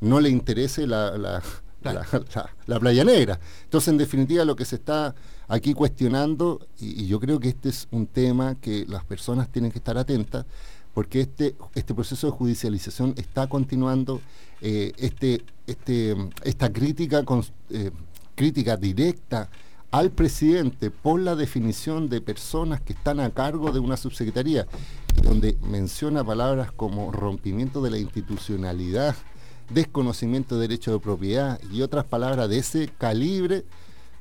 no 0.00 0.20
le 0.20 0.28
interese 0.30 0.86
la, 0.86 1.16
la- 1.18 1.42
Claro. 1.82 2.00
la- 2.12 2.24
la- 2.34 2.50
la 2.66 2.80
playa 2.80 3.04
negra. 3.04 3.38
Entonces, 3.64 3.88
en 3.88 3.98
definitiva, 3.98 4.44
lo 4.44 4.56
que 4.56 4.64
se 4.64 4.76
está 4.76 5.14
aquí 5.46 5.72
cuestionando, 5.72 6.66
y, 6.80 7.02
y 7.02 7.06
yo 7.06 7.20
creo 7.20 7.38
que 7.38 7.48
este 7.50 7.68
es 7.68 7.86
un 7.92 8.06
tema 8.08 8.56
que 8.56 8.84
las 8.88 9.04
personas 9.04 9.48
tienen 9.52 9.70
que 9.70 9.78
estar 9.78 9.96
atentas, 9.96 10.46
porque 10.94 11.20
este, 11.20 11.54
este 11.74 11.94
proceso 11.94 12.26
de 12.26 12.32
judicialización 12.32 13.14
está 13.18 13.46
continuando, 13.48 14.20
eh, 14.62 14.92
este, 14.96 15.44
este, 15.66 16.16
esta 16.42 16.72
crítica, 16.72 17.22
eh, 17.70 17.90
crítica 18.34 18.76
directa 18.76 19.48
al 19.92 20.10
presidente 20.10 20.90
por 20.90 21.20
la 21.20 21.36
definición 21.36 22.08
de 22.08 22.20
personas 22.20 22.80
que 22.80 22.94
están 22.94 23.20
a 23.20 23.30
cargo 23.30 23.70
de 23.70 23.78
una 23.78 23.96
subsecretaría, 23.96 24.66
donde 25.22 25.56
menciona 25.62 26.24
palabras 26.24 26.72
como 26.72 27.12
rompimiento 27.12 27.80
de 27.82 27.90
la 27.90 27.98
institucionalidad, 27.98 29.14
desconocimiento 29.70 30.56
de 30.56 30.68
derecho 30.68 30.92
de 30.92 31.00
propiedad 31.00 31.60
y 31.72 31.82
otras 31.82 32.04
palabras 32.04 32.48
de 32.48 32.58
ese 32.58 32.90
calibre, 32.98 33.64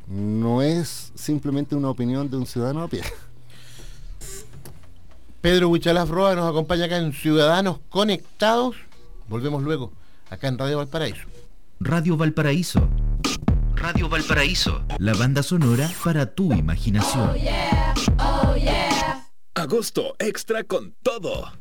no 0.08 0.62
es 0.62 1.12
simplemente 1.16 1.76
una 1.76 1.90
opinión 1.90 2.30
de 2.30 2.38
un 2.38 2.46
ciudadano 2.46 2.84
a 2.84 2.88
pie. 2.88 3.04
Pedro 5.42 5.70
Huichalaf 5.70 6.10
Roa 6.10 6.36
nos 6.36 6.50
acompaña 6.50 6.86
acá 6.86 6.98
en 6.98 7.14
Ciudadanos 7.14 7.80
Conectados. 7.90 8.76
Volvemos 9.28 9.62
luego, 9.64 9.92
acá 10.30 10.48
en 10.48 10.58
Radio 10.58 10.78
Valparaíso. 10.78 11.22
Radio 11.80 12.18
Valparaíso. 12.18 12.90
Radio 13.76 14.10
Valparaíso. 14.10 14.84
La 14.98 15.14
banda 15.14 15.44
sonora 15.44 15.92
para 16.04 16.34
tu 16.34 16.52
imaginación. 16.54 17.32
Agosto 19.54 20.16
extra 20.20 20.64
con 20.64 20.96
todo. 21.04 21.52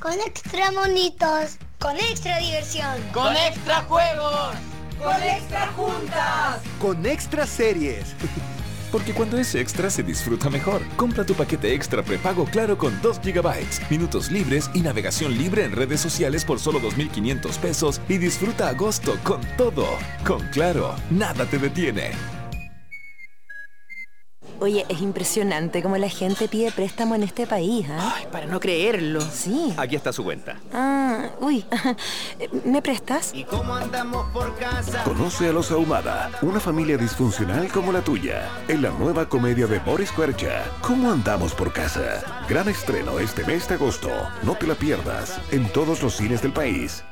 Con 0.00 0.12
extra 0.26 0.70
monitos. 0.72 1.58
Con 1.80 1.96
extra 1.96 2.38
diversión. 2.38 3.00
Con 3.10 3.34
extra 3.34 3.76
juegos. 3.88 4.54
Con 5.02 5.22
extra 5.22 5.66
juntas. 5.68 6.60
con 6.78 7.06
extra 7.06 7.46
series. 7.46 8.14
Porque 8.92 9.14
cuando 9.14 9.38
es 9.38 9.54
extra 9.54 9.88
se 9.88 10.02
disfruta 10.02 10.50
mejor. 10.50 10.82
Compra 10.96 11.24
tu 11.24 11.32
paquete 11.32 11.72
extra 11.72 12.02
prepago 12.02 12.44
claro 12.44 12.76
con 12.76 13.00
2 13.00 13.20
GB, 13.22 13.64
minutos 13.88 14.30
libres 14.30 14.70
y 14.74 14.80
navegación 14.80 15.38
libre 15.38 15.64
en 15.64 15.72
redes 15.72 16.00
sociales 16.00 16.44
por 16.44 16.58
solo 16.58 16.80
2.500 16.80 17.56
pesos 17.58 18.00
y 18.10 18.18
disfruta 18.18 18.68
agosto 18.68 19.16
con 19.24 19.40
todo. 19.56 19.86
Con 20.26 20.46
claro, 20.48 20.94
nada 21.08 21.46
te 21.46 21.58
detiene. 21.58 22.39
Oye, 24.60 24.84
es 24.88 25.00
impresionante 25.00 25.82
cómo 25.82 25.96
la 25.96 26.08
gente 26.08 26.46
pide 26.46 26.70
préstamo 26.70 27.14
en 27.14 27.22
este 27.22 27.46
país, 27.46 27.86
¿ah? 27.90 28.14
Ay, 28.16 28.26
para 28.30 28.46
no 28.46 28.60
creerlo. 28.60 29.20
Sí. 29.22 29.72
Aquí 29.76 29.96
está 29.96 30.12
su 30.12 30.22
cuenta. 30.22 30.56
Ah, 30.72 31.30
uy. 31.40 31.64
¿Me 32.64 32.82
prestas? 32.82 33.32
¿Y 33.34 33.44
cómo 33.44 33.74
andamos 33.74 34.28
por 34.32 34.54
casa? 34.56 35.02
Conoce 35.04 35.48
a 35.48 35.52
los 35.52 35.70
Ahumada, 35.70 36.30
una 36.42 36.60
familia 36.60 36.96
disfuncional 36.96 37.68
como 37.68 37.90
la 37.90 38.02
tuya, 38.02 38.48
en 38.68 38.82
la 38.82 38.90
nueva 38.90 39.28
comedia 39.28 39.66
de 39.66 39.78
Boris 39.78 40.12
Cuercha, 40.12 40.62
¿Cómo 40.82 41.10
andamos 41.10 41.54
por 41.54 41.72
casa? 41.72 42.44
Gran 42.48 42.68
estreno 42.68 43.18
este 43.18 43.44
mes 43.44 43.68
de 43.68 43.76
agosto. 43.76 44.10
No 44.42 44.54
te 44.54 44.66
la 44.66 44.74
pierdas 44.74 45.40
en 45.50 45.68
todos 45.72 46.02
los 46.02 46.16
cines 46.16 46.42
del 46.42 46.52
país. 46.52 47.04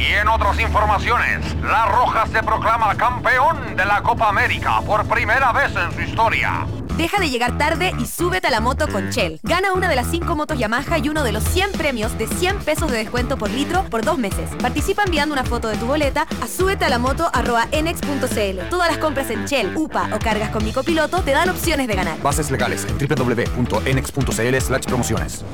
Y 0.00 0.14
en 0.14 0.28
otras 0.28 0.58
informaciones, 0.58 1.54
La 1.62 1.84
Roja 1.84 2.26
se 2.26 2.42
proclama 2.42 2.94
campeón 2.94 3.76
de 3.76 3.84
la 3.84 4.02
Copa 4.02 4.30
América 4.30 4.80
por 4.80 5.06
primera 5.06 5.52
vez 5.52 5.72
en 5.76 5.92
su 5.92 6.00
historia. 6.00 6.66
Deja 6.96 7.18
de 7.18 7.28
llegar 7.28 7.58
tarde 7.58 7.92
y 7.98 8.06
súbete 8.06 8.46
a 8.48 8.50
la 8.50 8.60
moto 8.60 8.88
con 8.88 9.10
Shell. 9.10 9.40
Gana 9.42 9.74
una 9.74 9.88
de 9.88 9.96
las 9.96 10.06
5 10.10 10.34
motos 10.34 10.58
Yamaha 10.58 10.98
y 10.98 11.10
uno 11.10 11.22
de 11.22 11.32
los 11.32 11.44
100 11.44 11.72
premios 11.72 12.16
de 12.16 12.26
100 12.26 12.60
pesos 12.60 12.90
de 12.90 12.96
descuento 12.96 13.36
por 13.36 13.50
litro 13.50 13.84
por 13.84 14.02
dos 14.02 14.16
meses. 14.16 14.48
Participa 14.60 15.02
enviando 15.04 15.34
una 15.34 15.44
foto 15.44 15.68
de 15.68 15.76
tu 15.76 15.86
boleta 15.86 16.26
a 16.42 16.46
súbete 16.46 16.86
a 16.86 16.88
la 16.88 16.98
moto 16.98 17.30
enex.cl. 17.70 18.68
Todas 18.70 18.88
las 18.88 18.98
compras 18.98 19.30
en 19.30 19.44
Shell, 19.44 19.76
UPA 19.76 20.10
o 20.14 20.18
cargas 20.18 20.48
con 20.48 20.64
mi 20.64 20.72
copiloto 20.72 21.20
te 21.20 21.32
dan 21.32 21.50
opciones 21.50 21.88
de 21.88 21.94
ganar. 21.94 22.20
Bases 22.22 22.50
legales 22.50 22.86
en 22.86 22.96
www.enex.cl 22.98 24.86
promociones. 24.86 25.44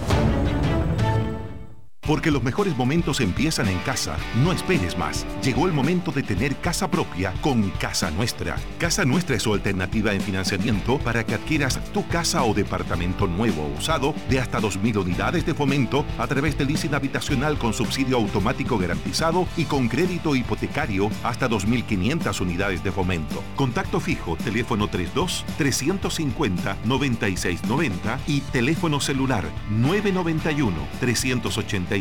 Porque 2.07 2.31
los 2.31 2.43
mejores 2.45 2.77
momentos 2.77 3.21
empiezan 3.21 3.67
en 3.67 3.79
casa. 3.81 4.17
No 4.45 4.53
esperes 4.53 4.97
más. 4.97 5.27
Llegó 5.43 5.67
el 5.67 5.73
momento 5.73 6.13
de 6.13 6.23
tener 6.23 6.55
casa 6.57 6.89
propia 6.89 7.33
con 7.41 7.69
Casa 7.71 8.13
Nuestra. 8.13 8.57
Casa 8.79 9.05
Nuestra 9.05 9.35
es 9.35 9.43
su 9.43 9.53
alternativa 9.53 10.13
en 10.13 10.21
financiamiento 10.21 10.99
para 10.99 11.25
que 11.25 11.35
adquieras 11.35 11.83
tu 11.93 12.07
casa 12.07 12.45
o 12.45 12.55
departamento 12.55 13.27
nuevo 13.27 13.63
o 13.63 13.79
usado 13.79 14.15
de 14.31 14.39
hasta 14.39 14.61
2.000 14.61 15.03
unidades 15.03 15.45
de 15.45 15.55
fomento 15.55 16.05
a 16.17 16.29
través 16.29 16.57
del 16.57 16.69
leasing 16.69 16.95
habitacional 16.95 17.59
con 17.59 17.73
subsidio 17.73 18.19
automático 18.19 18.79
garantizado 18.79 19.49
y 19.57 19.65
con 19.65 19.89
crédito 19.89 20.37
hipotecario 20.37 21.11
hasta 21.25 21.49
2.500 21.49 22.41
unidades 22.41 22.85
de 22.85 22.93
fomento. 22.93 23.43
Contacto 23.57 23.99
fijo, 23.99 24.37
teléfono 24.37 24.87
32 24.87 25.45
350 25.59 26.77
9690 26.85 28.21
y 28.29 28.43
teléfono 28.43 29.01
celular 29.01 29.45
991 29.71 30.77
380 31.01 31.96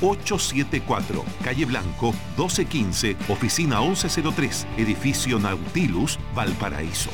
874, 0.00 1.24
calle 1.42 1.64
Blanco 1.64 2.12
1215, 2.36 3.16
oficina 3.28 3.80
1103, 3.80 4.66
edificio 4.76 5.38
Nautilus, 5.38 6.18
Valparaíso. 6.34 7.10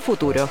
futuro. 0.00 0.48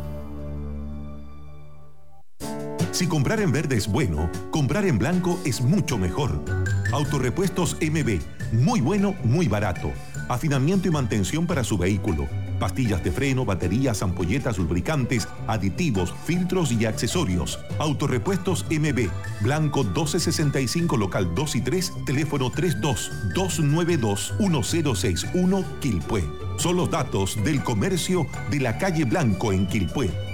Si 3.00 3.06
comprar 3.06 3.40
en 3.40 3.50
verde 3.50 3.78
es 3.78 3.88
bueno, 3.88 4.30
comprar 4.50 4.84
en 4.84 4.98
blanco 4.98 5.40
es 5.46 5.62
mucho 5.62 5.96
mejor. 5.96 6.44
Autorepuestos 6.92 7.78
MB, 7.80 8.20
muy 8.52 8.82
bueno, 8.82 9.14
muy 9.24 9.48
barato. 9.48 9.90
Afinamiento 10.28 10.86
y 10.86 10.90
mantención 10.90 11.46
para 11.46 11.64
su 11.64 11.78
vehículo. 11.78 12.28
Pastillas 12.58 13.02
de 13.02 13.10
freno, 13.10 13.46
baterías, 13.46 14.02
ampolletas, 14.02 14.58
lubricantes, 14.58 15.26
aditivos, 15.46 16.12
filtros 16.26 16.72
y 16.72 16.84
accesorios. 16.84 17.58
Autorepuestos 17.78 18.66
MB, 18.68 19.08
Blanco 19.40 19.82
1265, 19.82 20.98
local 20.98 21.34
2 21.34 21.56
y 21.56 21.60
3, 21.62 21.92
teléfono 22.04 22.50
32 22.50 23.12
292 23.34 24.34
1061, 24.38 25.64
Quilpué. 25.80 26.22
Son 26.58 26.76
los 26.76 26.90
datos 26.90 27.42
del 27.44 27.64
comercio 27.64 28.26
de 28.50 28.60
la 28.60 28.76
calle 28.76 29.06
Blanco 29.06 29.54
en 29.54 29.66
Quilpué. 29.66 30.29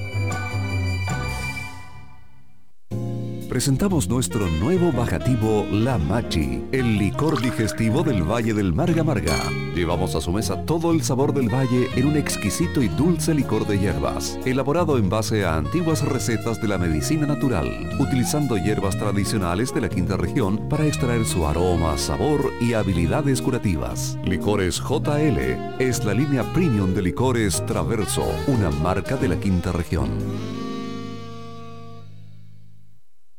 Presentamos 3.56 4.06
nuestro 4.06 4.46
nuevo 4.50 4.92
bajativo 4.92 5.66
La 5.72 5.96
Machi, 5.96 6.62
el 6.72 6.98
licor 6.98 7.40
digestivo 7.40 8.02
del 8.02 8.22
Valle 8.22 8.52
del 8.52 8.74
Marga 8.74 9.02
Marga. 9.02 9.32
Llevamos 9.74 10.14
a 10.14 10.20
su 10.20 10.30
mesa 10.30 10.66
todo 10.66 10.92
el 10.92 11.02
sabor 11.02 11.32
del 11.32 11.48
valle 11.48 11.88
en 11.96 12.06
un 12.06 12.18
exquisito 12.18 12.82
y 12.82 12.88
dulce 12.88 13.32
licor 13.32 13.66
de 13.66 13.78
hierbas, 13.78 14.38
elaborado 14.44 14.98
en 14.98 15.08
base 15.08 15.46
a 15.46 15.56
antiguas 15.56 16.04
recetas 16.04 16.60
de 16.60 16.68
la 16.68 16.76
medicina 16.76 17.26
natural, 17.26 17.66
utilizando 17.98 18.58
hierbas 18.58 18.98
tradicionales 18.98 19.72
de 19.72 19.80
la 19.80 19.88
quinta 19.88 20.18
región 20.18 20.68
para 20.68 20.84
extraer 20.84 21.24
su 21.24 21.46
aroma, 21.46 21.96
sabor 21.96 22.52
y 22.60 22.74
habilidades 22.74 23.40
curativas. 23.40 24.18
Licores 24.22 24.82
JL 24.82 25.38
es 25.78 26.04
la 26.04 26.12
línea 26.12 26.42
premium 26.52 26.92
de 26.92 27.00
licores 27.00 27.64
Traverso, 27.64 28.26
una 28.48 28.68
marca 28.68 29.16
de 29.16 29.28
la 29.28 29.36
quinta 29.36 29.72
región. 29.72 30.10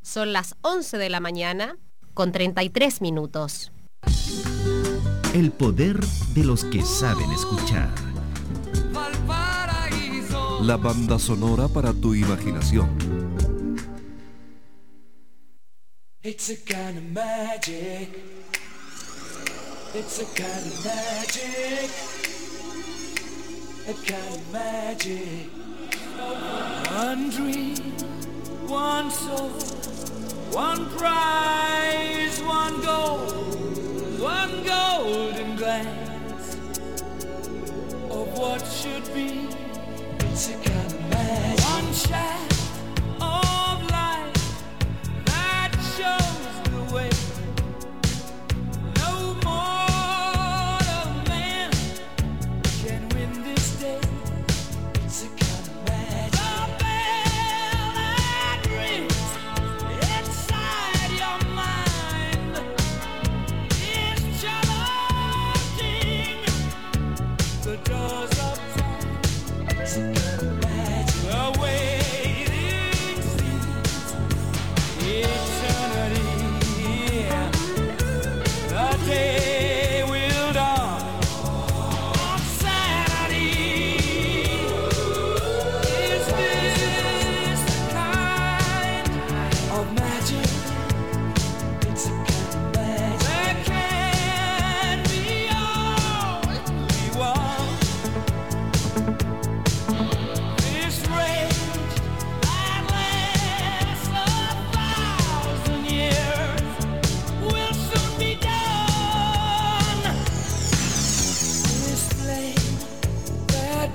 Son 0.08 0.32
las 0.32 0.56
11 0.62 0.98
de 0.98 1.10
la 1.10 1.20
mañana 1.20 1.76
con 2.14 2.32
33 2.32 3.02
minutos. 3.02 3.74
El 5.34 5.52
poder 5.52 6.00
de 6.34 6.46
los 6.46 6.64
que 6.64 6.82
saben 6.82 7.30
escuchar. 7.34 7.90
La 10.62 10.78
banda 10.78 11.20
sonora 11.20 11.68
para 11.68 11.92
tu 11.92 12.16
imaginación. 12.16 12.88
It's 16.24 16.52
a 16.52 16.56
kind 16.56 16.98
of 16.98 17.04
magic. 17.12 18.08
It's 19.94 20.22
a 20.22 20.26
kind 20.36 20.68
of 20.68 20.86
magic. 20.86 21.92
A 23.90 23.94
kind 24.06 24.36
of 24.36 24.54
magic. 24.54 25.52
One 26.96 27.30
dream, 27.30 27.76
one 28.70 29.12
soul. 29.12 29.87
One 30.52 30.90
prize, 30.90 32.42
one 32.42 32.82
goal, 32.82 33.20
one 34.20 34.64
golden 34.64 35.56
glance 35.56 36.56
of 38.10 38.38
what 38.38 38.62
should 38.66 39.14
be. 39.14 39.47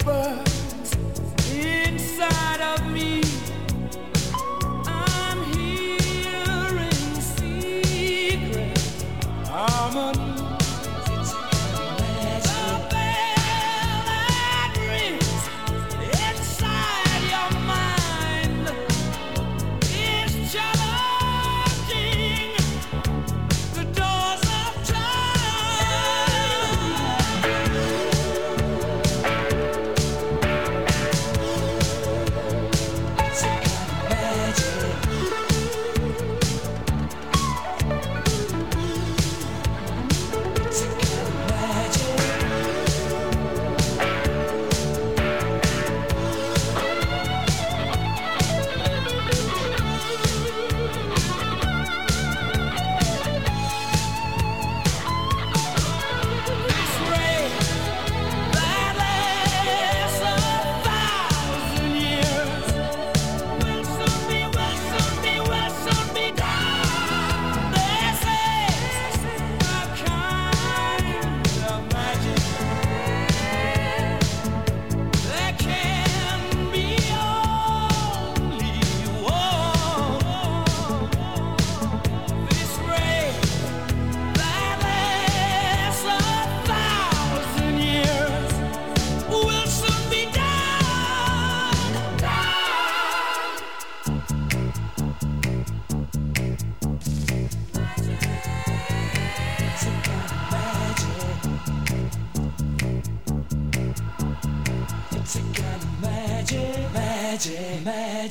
Magic, 0.04 0.51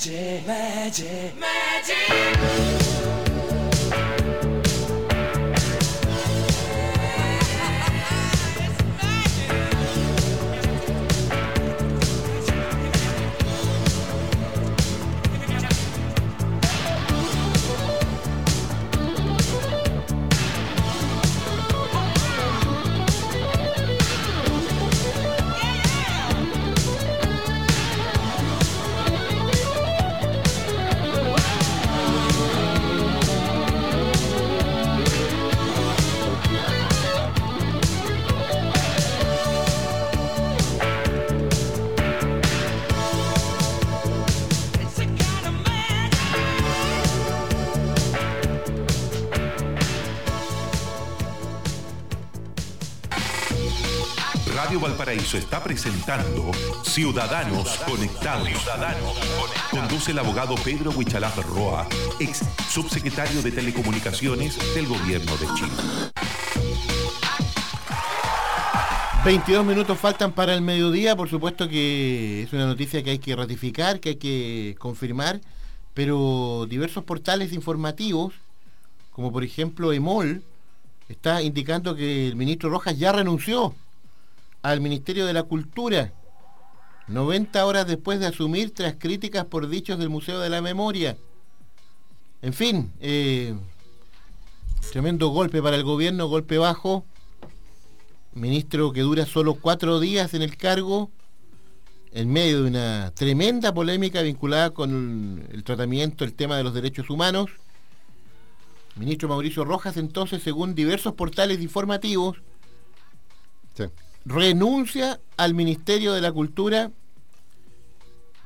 magic, 0.08 0.48
magic. 0.48 1.41
Está 55.34 55.64
presentando 55.64 56.52
Ciudadanos 56.84 57.78
Conectados. 57.88 58.50
Conduce 59.70 60.12
el 60.12 60.20
abogado 60.20 60.56
Pedro 60.56 60.92
Huichalaf 60.92 61.38
Roa, 61.46 61.88
ex 62.20 62.42
subsecretario 62.70 63.42
de 63.42 63.50
Telecomunicaciones 63.52 64.58
del 64.76 64.88
Gobierno 64.88 65.32
de 65.38 65.48
Chile. 65.56 65.72
22 69.24 69.66
minutos 69.66 69.98
faltan 69.98 70.34
para 70.34 70.54
el 70.54 70.62
mediodía, 70.62 71.16
por 71.16 71.30
supuesto 71.30 71.70
que 71.70 72.44
es 72.44 72.52
una 72.52 72.66
noticia 72.66 73.02
que 73.02 73.12
hay 73.12 73.20
que 73.20 73.34
ratificar, 73.34 74.02
que 74.02 74.10
hay 74.10 74.16
que 74.18 74.76
confirmar, 74.80 75.40
pero 75.94 76.66
diversos 76.68 77.06
portales 77.06 77.54
informativos, 77.54 78.34
como 79.12 79.32
por 79.32 79.46
ejemplo 79.46 79.94
EMOL, 79.94 80.44
está 81.08 81.42
indicando 81.42 81.96
que 81.96 82.28
el 82.28 82.36
ministro 82.36 82.70
Rojas 82.70 83.00
ya 83.00 83.14
renunció 83.14 83.74
al 84.62 84.82
Ministerio 84.82 85.26
de 85.26 85.34
la 85.34 85.44
Cultura, 85.44 86.14
90 87.08 87.66
horas 87.66 87.88
después 87.88 88.20
de 88.20 88.28
asumir 88.28 88.74
tras 88.74 88.96
críticas 88.96 89.46
por 89.46 89.68
dichos 89.68 90.00
del 90.00 90.10
Museo 90.10 90.40
de 90.40 90.50
la 90.50 90.62
Memoria. 90.62 91.18
En 92.42 92.54
fin, 92.54 92.92
eh, 93.00 93.56
tremendo 94.92 95.30
golpe 95.30 95.62
para 95.62 95.76
el 95.76 95.84
gobierno, 95.84 96.28
golpe 96.28 96.58
bajo. 96.58 97.06
Ministro 98.34 98.94
que 98.94 99.02
dura 99.02 99.26
solo 99.26 99.56
cuatro 99.56 100.00
días 100.00 100.34
en 100.34 100.42
el 100.42 100.56
cargo, 100.56 101.12
en 102.14 102.32
medio 102.32 102.64
de 102.64 102.70
una 102.70 103.12
tremenda 103.14 103.74
polémica 103.74 104.22
vinculada 104.22 104.70
con 104.70 105.46
el 105.52 105.64
tratamiento, 105.64 106.24
el 106.24 106.34
tema 106.34 106.56
de 106.56 106.64
los 106.64 106.74
derechos 106.74 107.10
humanos. 107.10 107.52
Ministro 108.96 109.30
Mauricio 109.30 109.66
Rojas, 109.66 109.98
entonces, 109.98 110.44
según 110.44 110.76
diversos 110.76 111.14
portales 111.14 111.62
informativos. 111.62 112.38
Renuncia 114.26 115.20
al 115.38 115.54
Ministerio 115.54 116.14
de 116.14 116.22
la 116.22 116.32
Cultura. 116.32 116.92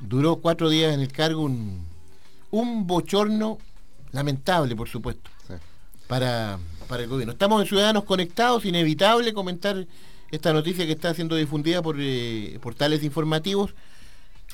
Duró 0.00 0.36
cuatro 0.36 0.68
días 0.68 0.94
en 0.94 1.00
el 1.00 1.12
cargo, 1.12 1.42
un, 1.42 1.86
un 2.50 2.86
bochorno 2.86 3.58
lamentable, 4.12 4.76
por 4.76 4.88
supuesto, 4.88 5.30
para, 6.06 6.58
para 6.88 7.02
el 7.02 7.08
gobierno. 7.08 7.32
Estamos 7.32 7.62
en 7.62 7.68
Ciudadanos 7.68 8.04
Conectados, 8.04 8.64
inevitable 8.64 9.32
comentar 9.32 9.86
esta 10.30 10.52
noticia 10.52 10.86
que 10.86 10.92
está 10.92 11.14
siendo 11.14 11.36
difundida 11.36 11.82
por 11.82 11.96
eh, 11.98 12.58
portales 12.60 13.02
informativos. 13.04 13.74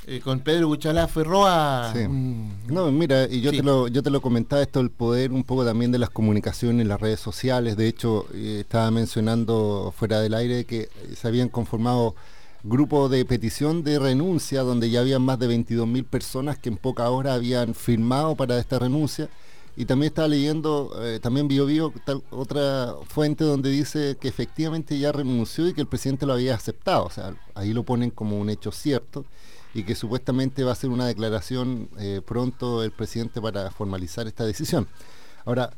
Eh, 0.06 0.20
con 0.20 0.40
Pedro 0.40 0.68
Buchalá 0.68 1.06
Ferroa. 1.08 1.92
Sí. 1.94 2.00
un- 2.00 2.52
No, 2.68 2.90
mira, 2.90 3.26
y 3.28 3.40
yo, 3.40 3.50
Sí. 3.50 3.58
te 3.58 3.62
lo, 3.62 3.88
yo 3.88 4.02
te 4.02 4.10
lo 4.10 4.20
comentaba, 4.20 4.62
esto 4.62 4.78
del 4.80 4.90
poder 4.90 5.32
un 5.32 5.44
poco 5.44 5.64
también 5.64 5.92
de 5.92 5.98
las 5.98 6.10
comunicaciones, 6.10 6.86
las 6.86 7.00
redes 7.00 7.20
sociales. 7.20 7.76
De 7.76 7.86
hecho, 7.88 8.26
eh, 8.34 8.58
estaba 8.60 8.90
mencionando 8.90 9.92
fuera 9.96 10.20
del 10.20 10.34
aire 10.34 10.64
que 10.64 10.88
se 11.14 11.28
habían 11.28 11.48
conformado 11.48 12.14
grupo 12.64 13.08
de 13.08 13.24
petición 13.24 13.82
de 13.82 13.98
renuncia 13.98 14.62
donde 14.62 14.88
ya 14.90 15.00
habían 15.00 15.22
más 15.22 15.38
de 15.38 15.48
22.000 15.48 16.04
personas 16.04 16.58
que 16.58 16.68
en 16.68 16.76
pocas 16.76 17.08
horas 17.08 17.34
habían 17.36 17.74
firmado 17.74 18.36
para 18.36 18.58
esta 18.58 18.78
renuncia. 18.78 19.28
Y 19.76 19.86
también 19.86 20.08
estaba 20.08 20.28
leyendo, 20.28 20.92
eh, 21.02 21.18
también 21.20 21.48
Bio 21.48 21.64
Bio, 21.66 21.92
tal, 22.04 22.22
otra 22.30 22.94
fuente 23.08 23.42
donde 23.42 23.70
dice 23.70 24.16
que 24.20 24.28
efectivamente 24.28 24.98
ya 24.98 25.12
renunció 25.12 25.66
y 25.66 25.72
que 25.72 25.80
el 25.80 25.86
presidente 25.86 26.26
lo 26.26 26.34
había 26.34 26.54
aceptado. 26.54 27.04
O 27.06 27.10
sea, 27.10 27.34
ahí 27.54 27.72
lo 27.72 27.82
ponen 27.82 28.10
como 28.10 28.38
un 28.38 28.50
hecho 28.50 28.70
cierto 28.70 29.24
y 29.74 29.84
que 29.84 29.94
supuestamente 29.94 30.64
va 30.64 30.70
a 30.70 30.72
hacer 30.72 30.90
una 30.90 31.06
declaración 31.06 31.88
eh, 31.98 32.20
pronto 32.24 32.82
el 32.82 32.90
presidente 32.90 33.40
para 33.40 33.70
formalizar 33.70 34.26
esta 34.26 34.44
decisión. 34.44 34.86
Ahora, 35.44 35.70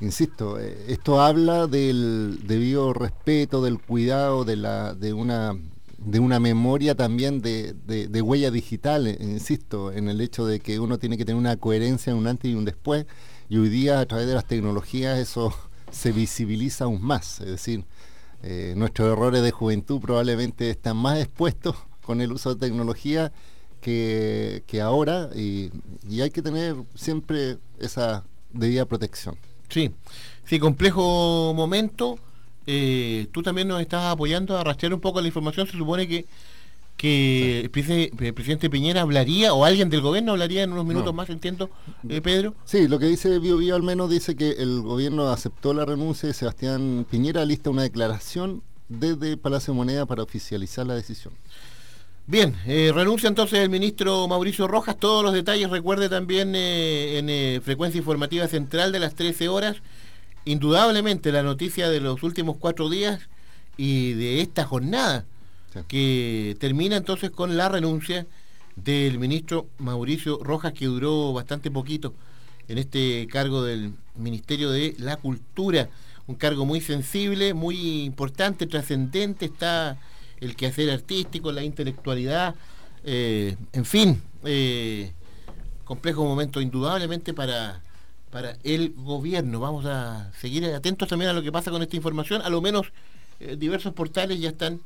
insisto, 0.00 0.60
eh, 0.60 0.86
esto 0.88 1.20
habla 1.20 1.66
del 1.66 2.40
debido 2.46 2.92
respeto, 2.92 3.62
del 3.62 3.80
cuidado, 3.80 4.44
de, 4.44 4.56
la, 4.56 4.94
de 4.94 5.12
una 5.12 5.56
de 5.98 6.18
una 6.18 6.40
memoria 6.40 6.96
también 6.96 7.42
de, 7.42 7.74
de, 7.74 8.22
huella 8.22 8.50
digital, 8.50 9.06
eh, 9.06 9.16
insisto, 9.20 9.92
en 9.92 10.08
el 10.08 10.20
hecho 10.20 10.44
de 10.44 10.58
que 10.58 10.80
uno 10.80 10.98
tiene 10.98 11.16
que 11.16 11.24
tener 11.24 11.38
una 11.38 11.56
coherencia 11.56 12.10
en 12.10 12.16
un 12.16 12.26
antes 12.26 12.50
y 12.50 12.56
un 12.56 12.64
después, 12.64 13.06
y 13.48 13.58
hoy 13.58 13.68
día 13.68 14.00
a 14.00 14.06
través 14.06 14.26
de 14.26 14.34
las 14.34 14.44
tecnologías 14.44 15.20
eso 15.20 15.54
se 15.92 16.10
visibiliza 16.10 16.86
aún 16.86 17.02
más, 17.02 17.40
es 17.40 17.46
decir, 17.46 17.84
nuestros 18.74 19.12
errores 19.12 19.40
de 19.44 19.52
juventud 19.52 20.00
probablemente 20.00 20.68
están 20.70 20.96
más 20.96 21.20
expuestos 21.20 21.76
con 22.04 22.20
el 22.20 22.32
uso 22.32 22.54
de 22.54 22.66
tecnología 22.66 23.32
que, 23.80 24.62
que 24.66 24.80
ahora, 24.80 25.30
y, 25.34 25.70
y 26.08 26.20
hay 26.20 26.30
que 26.30 26.42
tener 26.42 26.76
siempre 26.94 27.58
esa 27.78 28.24
debida 28.52 28.84
protección. 28.84 29.36
Sí, 29.68 29.90
sí, 30.44 30.58
complejo 30.58 31.52
momento 31.54 32.18
eh, 32.66 33.26
tú 33.32 33.42
también 33.42 33.68
nos 33.68 33.80
estás 33.80 34.04
apoyando 34.04 34.56
a 34.56 34.64
rastrear 34.64 34.94
un 34.94 35.00
poco 35.00 35.20
la 35.20 35.26
información. 35.26 35.66
Se 35.66 35.76
supone 35.76 36.06
que, 36.06 36.26
que 36.96 37.60
el, 37.60 37.70
presidente 37.70 38.70
Piñera 38.70 39.00
hablaría, 39.00 39.52
o 39.54 39.64
alguien 39.64 39.90
del 39.90 40.00
gobierno 40.00 40.32
hablaría 40.32 40.62
en 40.62 40.72
unos 40.72 40.84
minutos 40.84 41.12
más, 41.14 41.28
entiendo, 41.30 41.70
eh, 42.08 42.20
Pedro. 42.20 42.54
Sí, 42.64 42.88
lo 42.88 42.98
que 42.98 43.06
dice 43.06 43.38
Bio 43.38 43.56
Bio 43.56 43.74
al 43.74 43.82
menos 43.82 44.10
dice 44.10 44.36
que 44.36 44.50
el 44.50 44.82
gobierno 44.82 45.28
aceptó 45.28 45.74
la 45.74 45.84
renuncia 45.84 46.28
de 46.28 46.34
Sebastián 46.34 47.06
Piñera, 47.10 47.44
lista 47.44 47.70
una 47.70 47.82
declaración 47.82 48.62
desde 48.88 49.36
Palacio 49.36 49.74
Moneda 49.74 50.06
para 50.06 50.22
oficializar 50.22 50.86
la 50.86 50.94
decisión. 50.94 51.34
Bien, 52.26 52.54
eh, 52.66 52.92
renuncia 52.94 53.28
entonces 53.28 53.58
el 53.58 53.68
ministro 53.68 54.28
Mauricio 54.28 54.68
Rojas. 54.68 54.96
Todos 54.96 55.24
los 55.24 55.34
detalles 55.34 55.70
recuerde 55.70 56.08
también 56.08 56.54
en 56.54 57.60
frecuencia 57.62 57.98
informativa 57.98 58.46
central 58.46 58.92
de 58.92 59.00
las 59.00 59.14
13 59.16 59.48
horas. 59.48 59.78
Indudablemente 60.44 61.32
la 61.32 61.42
noticia 61.42 61.90
de 61.90 62.00
los 62.00 62.22
últimos 62.22 62.56
cuatro 62.58 62.88
días 62.88 63.28
y 63.76 64.12
de 64.12 64.40
esta 64.40 64.64
jornada, 64.64 65.24
que 65.88 66.56
termina 66.60 66.96
entonces 66.96 67.30
con 67.30 67.56
la 67.56 67.68
renuncia 67.68 68.26
del 68.76 69.18
ministro 69.18 69.66
Mauricio 69.78 70.38
Rojas, 70.42 70.72
que 70.72 70.86
duró 70.86 71.32
bastante 71.32 71.70
poquito 71.70 72.14
en 72.68 72.78
este 72.78 73.26
cargo 73.30 73.64
del 73.64 73.94
Ministerio 74.16 74.70
de 74.70 74.94
la 74.98 75.16
Cultura, 75.16 75.88
un 76.28 76.36
cargo 76.36 76.64
muy 76.66 76.80
sensible, 76.80 77.52
muy 77.52 78.04
importante, 78.04 78.66
trascendente, 78.66 79.46
está 79.46 79.98
el 80.42 80.56
quehacer 80.56 80.90
artístico, 80.90 81.52
la 81.52 81.62
intelectualidad, 81.62 82.54
eh, 83.04 83.56
en 83.72 83.84
fin, 83.84 84.20
eh, 84.44 85.12
complejo 85.84 86.24
momento 86.24 86.60
indudablemente 86.60 87.32
para 87.32 87.80
para 88.30 88.56
el 88.64 88.94
gobierno. 88.96 89.60
Vamos 89.60 89.84
a 89.84 90.32
seguir 90.40 90.64
atentos 90.64 91.06
también 91.06 91.30
a 91.30 91.34
lo 91.34 91.42
que 91.42 91.52
pasa 91.52 91.70
con 91.70 91.82
esta 91.82 91.96
información. 91.96 92.40
A 92.40 92.48
lo 92.48 92.62
menos 92.62 92.90
eh, 93.40 93.56
diversos 93.58 93.92
portales 93.92 94.40
ya 94.40 94.48
están 94.48 94.80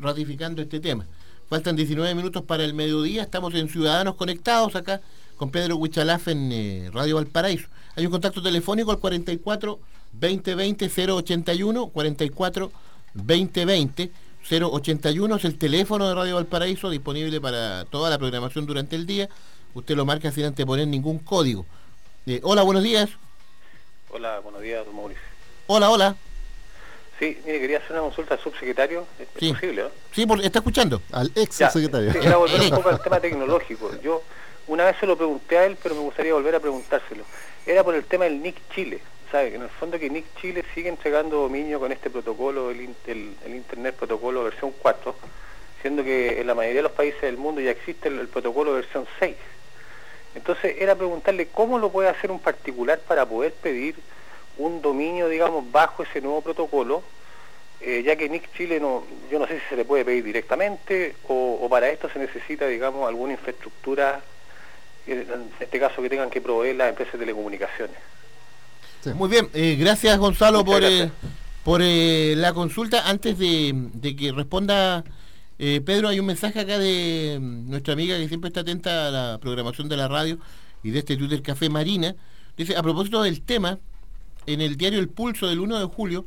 ratificando 0.00 0.60
este 0.60 0.80
tema. 0.80 1.06
Faltan 1.48 1.76
19 1.76 2.14
minutos 2.14 2.42
para 2.42 2.62
el 2.62 2.74
mediodía. 2.74 3.22
Estamos 3.22 3.54
en 3.54 3.70
Ciudadanos 3.70 4.16
Conectados 4.16 4.76
acá 4.76 5.00
con 5.36 5.50
Pedro 5.50 5.76
Huichalaf 5.76 6.28
en 6.28 6.92
Radio 6.92 7.16
Valparaíso. 7.16 7.68
Hay 7.96 8.04
un 8.04 8.12
contacto 8.12 8.42
telefónico 8.42 8.90
al 8.90 8.98
44 8.98 9.80
2020 10.12 10.90
081 10.90 11.86
44 11.88 12.72
2020 13.14 14.12
081 14.48 15.36
es 15.36 15.44
el 15.44 15.58
teléfono 15.58 16.08
de 16.08 16.14
Radio 16.14 16.34
Valparaíso 16.34 16.90
disponible 16.90 17.40
para 17.40 17.84
toda 17.86 18.10
la 18.10 18.18
programación 18.18 18.66
durante 18.66 18.94
el 18.94 19.06
día. 19.06 19.28
Usted 19.72 19.96
lo 19.96 20.04
marca 20.04 20.30
sin 20.30 20.44
anteponer 20.44 20.86
ningún 20.86 21.18
código. 21.18 21.64
Eh, 22.26 22.40
hola, 22.42 22.62
buenos 22.62 22.82
días. 22.82 23.10
Hola, 24.10 24.40
buenos 24.40 24.60
días, 24.60 24.84
don 24.84 24.94
Mauricio. 24.94 25.22
Hola, 25.66 25.90
hola. 25.90 26.16
Sí, 27.18 27.38
mire, 27.46 27.60
quería 27.60 27.78
hacer 27.78 27.92
una 27.92 28.02
consulta 28.02 28.34
al 28.34 28.40
subsecretario. 28.40 29.06
¿Es 29.18 29.28
sí. 29.38 29.52
posible, 29.52 29.82
no? 29.84 29.88
Sí, 30.12 30.26
porque 30.26 30.46
está 30.46 30.58
escuchando. 30.58 31.00
Al 31.12 31.32
ex 31.34 31.56
subsecretario. 31.56 32.12
Sí, 32.12 32.18
quería 32.18 32.36
volver 32.36 32.60
un 32.60 32.70
poco 32.76 32.88
al 32.90 33.02
tema 33.02 33.20
tecnológico. 33.20 33.90
Yo 34.02 34.22
una 34.66 34.84
vez 34.84 34.96
se 35.00 35.06
lo 35.06 35.16
pregunté 35.16 35.58
a 35.58 35.64
él, 35.64 35.78
pero 35.82 35.94
me 35.94 36.02
gustaría 36.02 36.34
volver 36.34 36.54
a 36.54 36.60
preguntárselo. 36.60 37.24
Era 37.66 37.82
por 37.82 37.94
el 37.94 38.04
tema 38.04 38.24
del 38.24 38.42
NIC 38.42 38.56
Chile. 38.74 39.00
En 39.42 39.62
el 39.62 39.68
fondo 39.68 39.98
que 39.98 40.08
NIC 40.08 40.26
Chile 40.40 40.64
sigue 40.74 40.88
entregando 40.88 41.38
dominio 41.38 41.80
con 41.80 41.90
este 41.90 42.08
protocolo, 42.08 42.70
el, 42.70 42.80
Internet 43.46 43.96
Protocolo 43.96 44.44
versión 44.44 44.72
4, 44.80 45.12
siendo 45.82 46.04
que 46.04 46.40
en 46.40 46.46
la 46.46 46.54
mayoría 46.54 46.78
de 46.78 46.82
los 46.84 46.92
países 46.92 47.20
del 47.22 47.36
mundo 47.36 47.60
ya 47.60 47.72
existe 47.72 48.06
el, 48.06 48.20
el 48.20 48.28
protocolo 48.28 48.74
versión 48.74 49.08
6. 49.18 49.34
Entonces 50.36 50.76
era 50.78 50.94
preguntarle 50.94 51.48
cómo 51.48 51.80
lo 51.80 51.90
puede 51.90 52.10
hacer 52.10 52.30
un 52.30 52.38
particular 52.38 53.00
para 53.00 53.26
poder 53.26 53.52
pedir 53.54 53.96
un 54.56 54.80
dominio, 54.80 55.28
digamos, 55.28 55.68
bajo 55.72 56.04
ese 56.04 56.20
nuevo 56.20 56.40
protocolo, 56.40 57.02
eh, 57.80 58.04
ya 58.04 58.14
que 58.14 58.28
NIC 58.28 58.54
Chile 58.54 58.78
no, 58.78 59.02
yo 59.32 59.40
no 59.40 59.48
sé 59.48 59.58
si 59.58 59.66
se 59.70 59.76
le 59.76 59.84
puede 59.84 60.04
pedir 60.04 60.22
directamente 60.22 61.16
o, 61.26 61.66
para 61.68 61.88
esto 61.88 62.08
se 62.08 62.20
necesita, 62.20 62.68
digamos, 62.68 63.08
alguna 63.08 63.32
infraestructura, 63.32 64.20
en 65.08 65.50
este 65.58 65.80
caso 65.80 66.00
que 66.00 66.08
tengan 66.08 66.30
que 66.30 66.40
proveer 66.40 66.76
las 66.76 66.90
empresas 66.90 67.14
de 67.14 67.18
telecomunicaciones. 67.18 67.96
Muy 69.14 69.28
bien, 69.28 69.48
eh, 69.52 69.76
gracias 69.78 70.18
Gonzalo 70.18 70.64
por, 70.64 70.82
eh, 70.82 71.10
por 71.64 71.80
la 71.82 72.52
consulta. 72.54 73.08
Antes 73.08 73.38
de 73.38 74.16
que 74.16 74.32
responda 74.32 75.04
eh, 75.58 75.80
Pedro, 75.84 76.08
hay 76.08 76.18
un 76.18 76.26
mensaje 76.26 76.60
acá 76.60 76.78
de 76.78 77.38
mm, 77.40 77.70
nuestra 77.70 77.92
amiga 77.92 78.16
que 78.16 78.28
siempre 78.28 78.48
está 78.48 78.60
atenta 78.60 79.08
a 79.08 79.10
la 79.10 79.38
programación 79.38 79.88
de 79.88 79.96
la 79.96 80.08
radio 80.08 80.38
y 80.82 80.90
de 80.90 80.98
este 80.98 81.16
Twitter 81.16 81.42
Café 81.42 81.68
Marina. 81.68 82.14
Dice, 82.56 82.76
a 82.76 82.82
propósito 82.82 83.22
del 83.22 83.40
tema, 83.42 83.78
en 84.46 84.60
el 84.60 84.76
diario 84.76 84.98
El 84.98 85.08
Pulso 85.08 85.46
del 85.46 85.60
1 85.60 85.78
de 85.78 85.86
julio 85.86 86.26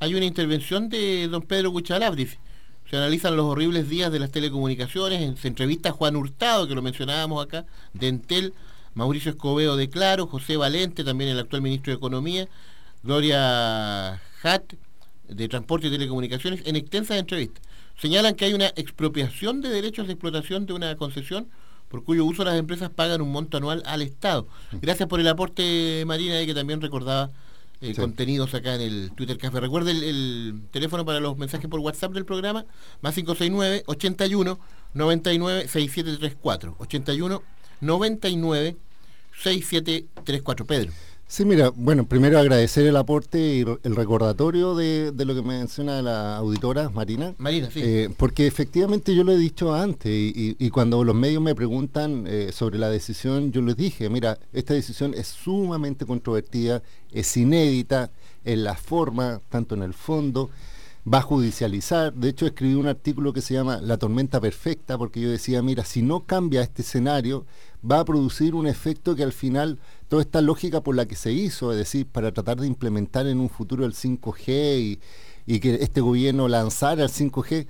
hay 0.00 0.14
una 0.14 0.24
intervención 0.24 0.88
de 0.88 1.28
don 1.28 1.42
Pedro 1.42 1.72
Cuchalab, 1.72 2.14
dice. 2.14 2.38
Se 2.90 2.96
analizan 2.96 3.36
los 3.36 3.46
horribles 3.46 3.88
días 3.88 4.10
de 4.10 4.18
las 4.18 4.30
telecomunicaciones, 4.30 5.38
se 5.38 5.48
entrevista 5.48 5.90
a 5.90 5.92
Juan 5.92 6.16
Hurtado, 6.16 6.66
que 6.66 6.74
lo 6.74 6.80
mencionábamos 6.80 7.44
acá, 7.44 7.66
de 7.92 8.08
Entel, 8.08 8.54
Mauricio 8.98 9.30
Escobedo 9.30 9.76
de 9.76 9.88
Claro, 9.88 10.26
José 10.26 10.56
Valente, 10.56 11.04
también 11.04 11.30
el 11.30 11.38
actual 11.38 11.62
ministro 11.62 11.92
de 11.92 11.96
Economía, 11.96 12.48
Gloria 13.04 14.20
Hatt, 14.42 14.74
de 15.28 15.48
Transporte 15.48 15.86
y 15.86 15.90
Telecomunicaciones, 15.90 16.62
en 16.66 16.74
extensas 16.74 17.16
entrevistas 17.16 17.62
señalan 18.00 18.34
que 18.34 18.44
hay 18.44 18.54
una 18.54 18.66
expropiación 18.76 19.60
de 19.60 19.68
derechos 19.68 20.06
de 20.06 20.14
explotación 20.14 20.66
de 20.66 20.72
una 20.72 20.96
concesión 20.96 21.48
por 21.88 22.04
cuyo 22.04 22.24
uso 22.24 22.44
las 22.44 22.58
empresas 22.58 22.90
pagan 22.90 23.20
un 23.22 23.32
monto 23.32 23.56
anual 23.56 23.82
al 23.86 24.02
Estado. 24.02 24.46
Gracias 24.72 25.08
por 25.08 25.20
el 25.20 25.28
aporte, 25.28 26.04
Marina, 26.06 26.40
y 26.42 26.46
que 26.46 26.54
también 26.54 26.80
recordaba 26.80 27.30
eh, 27.80 27.94
contenidos 27.94 28.52
acá 28.54 28.74
en 28.74 28.80
el 28.80 29.12
Twitter 29.12 29.38
Café. 29.38 29.60
Recuerde 29.60 29.92
el, 29.92 30.62
teléfono 30.70 31.04
para 31.04 31.20
los 31.20 31.38
mensajes 31.38 31.68
por 31.68 31.80
WhatsApp 31.80 32.12
del 32.12 32.26
programa, 32.26 32.66
más 33.00 33.14
569 33.14 33.84
81 33.86 34.58
99 34.92 35.68
6734. 35.68 36.76
81 36.78 37.42
99 37.80 38.76
6734. 39.42 40.66
Pedro. 40.66 40.92
Sí, 41.30 41.44
mira, 41.44 41.70
bueno, 41.76 42.06
primero 42.06 42.38
agradecer 42.38 42.86
el 42.86 42.96
aporte 42.96 43.38
y 43.38 43.60
el 43.60 43.96
recordatorio 43.96 44.74
de, 44.74 45.12
lo 45.14 45.34
que 45.34 45.42
menciona 45.42 46.00
la 46.00 46.38
auditora 46.38 46.88
Marina. 46.88 47.34
Marina, 47.36 47.68
sí. 47.70 47.82
Eh, 47.84 48.08
porque 48.16 48.46
efectivamente 48.46 49.14
yo 49.14 49.24
lo 49.24 49.32
he 49.32 49.36
dicho 49.36 49.74
antes 49.74 50.10
y, 50.10 50.70
cuando 50.70 51.04
los 51.04 51.14
medios 51.14 51.42
me 51.42 51.54
preguntan 51.54 52.24
eh, 52.26 52.50
sobre 52.50 52.78
la 52.78 52.88
decisión, 52.88 53.52
yo 53.52 53.60
les 53.60 53.76
dije, 53.76 54.08
mira, 54.08 54.38
esta 54.54 54.72
decisión 54.72 55.12
es 55.12 55.26
sumamente 55.26 56.06
controvertida, 56.06 56.82
es 57.12 57.36
inédita 57.36 58.10
en 58.46 58.64
la 58.64 58.74
forma, 58.74 59.42
tanto 59.50 59.74
en 59.74 59.82
el 59.82 59.92
fondo, 59.92 60.48
va 61.12 61.18
a 61.18 61.22
judicializar. 61.22 62.14
De 62.14 62.30
hecho, 62.30 62.46
escribí 62.46 62.72
un 62.72 62.86
artículo 62.86 63.34
que 63.34 63.42
se 63.42 63.52
llama 63.52 63.80
La 63.82 63.98
tormenta 63.98 64.40
perfecta, 64.40 64.96
porque 64.96 65.20
yo 65.20 65.30
decía, 65.30 65.60
mira, 65.62 65.84
si 65.84 66.00
no 66.00 66.24
cambia 66.24 66.62
este 66.62 66.80
escenario, 66.80 67.44
va 67.88 68.00
a 68.00 68.04
producir 68.04 68.54
un 68.54 68.66
efecto 68.66 69.14
que 69.14 69.22
al 69.22 69.32
final 69.32 69.78
toda 70.08 70.22
esta 70.22 70.40
lógica 70.40 70.80
por 70.80 70.96
la 70.96 71.06
que 71.06 71.14
se 71.14 71.32
hizo, 71.32 71.72
es 71.72 71.78
decir, 71.78 72.06
para 72.06 72.32
tratar 72.32 72.58
de 72.58 72.66
implementar 72.66 73.26
en 73.26 73.40
un 73.40 73.48
futuro 73.48 73.84
el 73.84 73.94
5G 73.94 74.98
y, 75.46 75.60
que 75.60 75.76
este 75.76 76.00
gobierno 76.00 76.48
lanzara 76.48 77.04
el 77.04 77.10
5G, 77.10 77.66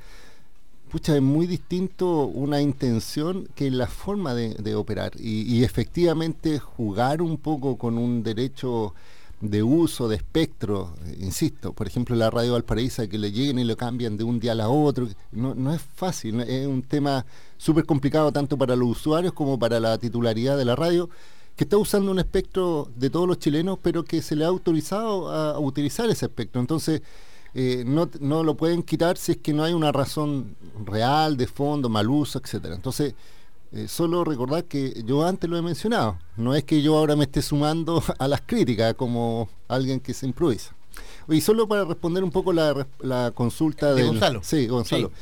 pucha, 0.90 1.14
es 1.14 1.22
muy 1.22 1.46
distinto 1.46 2.24
una 2.24 2.60
intención 2.60 3.48
que 3.54 3.70
la 3.70 3.86
forma 3.86 4.34
de, 4.34 4.74
operar. 4.74 5.12
Y, 5.18 5.62
efectivamente 5.62 6.58
jugar 6.58 7.22
un 7.22 7.36
poco 7.36 7.76
con 7.76 7.98
un 7.98 8.22
derecho 8.22 8.94
de 9.40 9.62
uso, 9.62 10.08
de 10.08 10.16
espectro, 10.16 10.94
insisto, 11.20 11.72
por 11.72 11.86
ejemplo 11.86 12.16
la 12.16 12.30
radio 12.30 12.54
Valparaíso, 12.54 13.08
que 13.08 13.18
le 13.18 13.30
lleguen 13.30 13.58
y 13.58 13.64
lo 13.64 13.76
cambian 13.76 14.16
de 14.16 14.24
un 14.24 14.40
día 14.40 14.52
a 14.52 14.68
otro, 14.68 15.08
no, 15.30 15.54
no 15.54 15.72
es 15.72 15.80
fácil, 15.80 16.40
es 16.40 16.66
un 16.66 16.82
tema 16.82 17.24
súper 17.56 17.84
complicado 17.84 18.32
tanto 18.32 18.58
para 18.58 18.74
los 18.74 18.88
usuarios 18.88 19.32
como 19.32 19.58
para 19.58 19.78
la 19.78 19.96
titularidad 19.98 20.56
de 20.56 20.64
la 20.64 20.74
radio, 20.74 21.08
que 21.54 21.64
está 21.64 21.76
usando 21.76 22.10
un 22.10 22.18
espectro 22.18 22.88
de 22.96 23.10
todos 23.10 23.26
los 23.26 23.38
chilenos, 23.38 23.78
pero 23.82 24.04
que 24.04 24.22
se 24.22 24.36
le 24.36 24.44
ha 24.44 24.48
autorizado 24.48 25.28
a, 25.28 25.52
a 25.52 25.58
utilizar 25.58 26.08
ese 26.08 26.26
espectro. 26.26 26.60
Entonces, 26.60 27.02
eh, 27.54 27.82
no, 27.86 28.08
no 28.20 28.44
lo 28.44 28.56
pueden 28.56 28.82
quitar 28.82 29.16
si 29.16 29.32
es 29.32 29.38
que 29.38 29.52
no 29.52 29.64
hay 29.64 29.72
una 29.72 29.90
razón 29.90 30.54
real, 30.84 31.36
de 31.36 31.46
fondo, 31.46 31.88
mal 31.88 32.08
uso, 32.08 32.38
etcétera. 32.38 32.74
Entonces, 32.74 33.14
eh, 33.72 33.86
solo 33.88 34.24
recordar 34.24 34.64
que 34.64 35.02
yo 35.04 35.26
antes 35.26 35.48
lo 35.48 35.56
he 35.56 35.62
mencionado, 35.62 36.18
no 36.36 36.54
es 36.54 36.64
que 36.64 36.80
yo 36.82 36.96
ahora 36.96 37.16
me 37.16 37.24
esté 37.24 37.42
sumando 37.42 38.02
a 38.18 38.28
las 38.28 38.40
críticas 38.42 38.94
como 38.94 39.48
alguien 39.68 40.00
que 40.00 40.14
se 40.14 40.26
improvisa. 40.26 40.74
Y 41.28 41.40
solo 41.42 41.68
para 41.68 41.84
responder 41.84 42.24
un 42.24 42.30
poco 42.30 42.52
la, 42.52 42.86
la 43.00 43.30
consulta 43.34 43.88
de 43.94 43.96
del- 44.02 44.06
Gonzalo. 44.08 44.40
Sí, 44.42 44.66
Gonzalo. 44.66 45.08
Sí. 45.08 45.14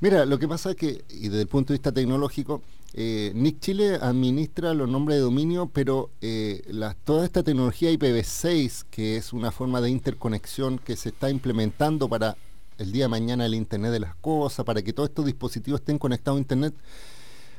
Mira, 0.00 0.24
lo 0.24 0.38
que 0.38 0.48
pasa 0.48 0.70
es 0.70 0.76
que, 0.76 1.04
y 1.10 1.28
desde 1.28 1.42
el 1.42 1.48
punto 1.48 1.72
de 1.72 1.78
vista 1.78 1.92
tecnológico, 1.92 2.62
eh, 2.94 3.30
Nick 3.34 3.60
Chile 3.60 3.96
administra 4.00 4.72
los 4.72 4.88
nombres 4.88 5.18
de 5.18 5.22
dominio, 5.22 5.70
pero 5.72 6.08
eh, 6.22 6.62
la- 6.68 6.94
toda 6.94 7.26
esta 7.26 7.42
tecnología 7.42 7.92
IPv6, 7.92 8.86
que 8.90 9.16
es 9.18 9.34
una 9.34 9.52
forma 9.52 9.80
de 9.82 9.90
interconexión 9.90 10.78
que 10.78 10.96
se 10.96 11.10
está 11.10 11.28
implementando 11.30 12.08
para 12.08 12.36
el 12.78 12.92
día 12.92 13.04
de 13.04 13.08
mañana 13.08 13.44
el 13.44 13.54
Internet 13.54 13.92
de 13.92 14.00
las 14.00 14.14
Cosas, 14.16 14.64
para 14.64 14.80
que 14.80 14.94
todos 14.94 15.10
estos 15.10 15.26
dispositivos 15.26 15.80
estén 15.80 15.98
conectados 15.98 16.38
a 16.38 16.40
Internet, 16.40 16.74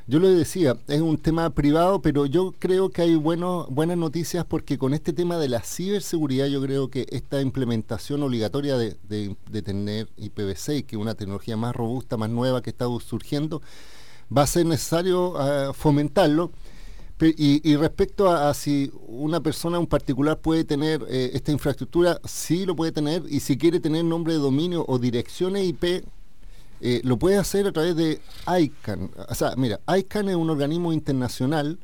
yo 0.06 0.18
lo 0.18 0.28
decía, 0.28 0.76
es 0.88 1.00
un 1.00 1.16
tema 1.16 1.50
privado, 1.50 2.02
pero 2.02 2.26
yo 2.26 2.52
creo 2.58 2.90
que 2.90 3.02
hay 3.02 3.14
bueno, 3.14 3.66
buenas 3.70 3.96
noticias 3.96 4.44
porque 4.44 4.76
con 4.78 4.94
este 4.94 5.12
tema 5.12 5.38
de 5.38 5.48
la 5.48 5.60
ciberseguridad 5.62 6.46
yo 6.48 6.60
creo 6.60 6.88
que 6.90 7.06
esta 7.10 7.40
implementación 7.40 8.22
obligatoria 8.22 8.76
de, 8.76 8.96
de- 9.08 9.62
tener 9.62 10.08
IPv6, 10.18 10.84
que 10.86 10.96
es 10.96 11.00
una 11.02 11.14
tecnología 11.14 11.56
más 11.56 11.74
robusta, 11.76 12.16
más 12.16 12.30
nueva 12.30 12.62
que 12.62 12.70
está 12.70 12.86
surgiendo, 13.04 13.62
va 14.36 14.42
a 14.42 14.46
ser 14.46 14.66
necesario 14.66 15.36
ah, 15.38 15.72
fomentarlo. 15.72 16.50
Y, 17.20 17.60
y 17.62 17.76
respecto 17.76 18.28
a, 18.28 18.52
si 18.52 18.90
una 19.06 19.40
persona 19.40 19.78
en 19.78 19.86
particular 19.86 20.40
puede 20.40 20.64
tener 20.64 21.04
eh, 21.08 21.30
esta 21.34 21.52
infraestructura, 21.52 22.18
sí 22.24 22.66
lo 22.66 22.74
puede 22.74 22.90
tener, 22.90 23.22
y 23.28 23.38
si 23.38 23.56
quiere 23.56 23.78
tener 23.78 24.04
nombre 24.04 24.32
de 24.32 24.40
dominio 24.40 24.84
o 24.88 24.98
direcciones 24.98 25.64
IP, 25.64 26.04
eh, 26.82 27.00
lo 27.04 27.16
puede 27.18 27.38
hacer 27.38 27.66
a 27.66 27.72
través 27.72 27.94
de 27.96 28.20
ICANN. 28.46 29.10
O 29.28 29.34
sea, 29.34 29.54
mira, 29.56 29.80
ICANN 29.86 30.28
es 30.30 30.36
un 30.36 30.50
organismo 30.50 30.92
internacional, 30.92 31.78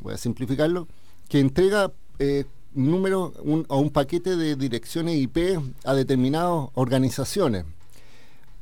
voy 0.00 0.14
a 0.14 0.18
simplificarlo, 0.18 0.88
que 1.28 1.38
entrega 1.40 1.92
eh, 2.18 2.44
números 2.74 3.32
un- 3.42 3.64
o 3.68 3.78
un 3.78 3.90
paquete 3.90 4.36
de 4.36 4.56
direcciones 4.56 5.16
IP 5.16 5.58
a 5.84 5.94
determinadas 5.94 6.68
organizaciones. 6.74 7.64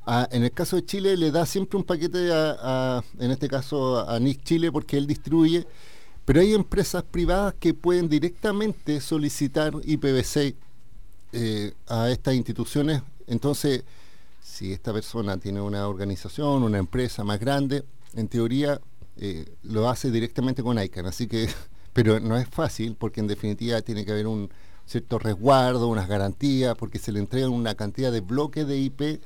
A- 0.06 0.28
en 0.32 0.44
el 0.44 0.52
caso 0.52 0.76
de 0.76 0.84
Chile 0.84 1.16
le 1.16 1.30
da 1.30 1.44
siempre 1.46 1.76
un 1.78 1.84
paquete 1.84 2.32
a, 2.32 2.56
a- 2.98 3.04
en 3.18 3.30
este 3.30 3.48
caso 3.48 4.08
a 4.08 4.18
NIC 4.18 4.42
Chile 4.44 4.72
porque 4.72 4.96
él 4.96 5.06
distribuye, 5.06 5.66
pero 6.24 6.40
hay 6.40 6.54
empresas 6.54 7.02
privadas 7.02 7.54
que 7.58 7.74
pueden 7.74 8.08
directamente 8.08 9.00
solicitar 9.00 9.72
IPv6 9.74 10.54
eh, 11.32 11.72
a 11.88 12.10
estas 12.10 12.34
instituciones. 12.34 13.02
Entonces, 13.26 13.84
si 14.60 14.74
esta 14.74 14.92
persona 14.92 15.38
tiene 15.38 15.62
una 15.62 15.88
organización, 15.88 16.62
una 16.62 16.76
empresa 16.76 17.24
más 17.24 17.40
grande, 17.40 17.82
en 18.14 18.28
teoría 18.28 18.78
eh, 19.16 19.46
lo 19.62 19.88
hace 19.88 20.10
directamente 20.10 20.62
con 20.62 20.78
ICANN. 20.78 21.06
Así 21.06 21.26
que, 21.26 21.48
pero 21.94 22.20
no 22.20 22.36
es 22.36 22.46
fácil 22.46 22.94
porque 22.94 23.20
en 23.20 23.26
definitiva 23.26 23.80
tiene 23.80 24.04
que 24.04 24.12
haber 24.12 24.26
un 24.26 24.50
cierto 24.84 25.18
resguardo, 25.18 25.88
unas 25.88 26.08
garantías, 26.08 26.76
porque 26.76 26.98
se 26.98 27.10
le 27.10 27.20
entregan 27.20 27.52
una 27.52 27.74
cantidad 27.74 28.12
de 28.12 28.20
bloques 28.20 28.66
de 28.66 28.76
IP 28.76 29.22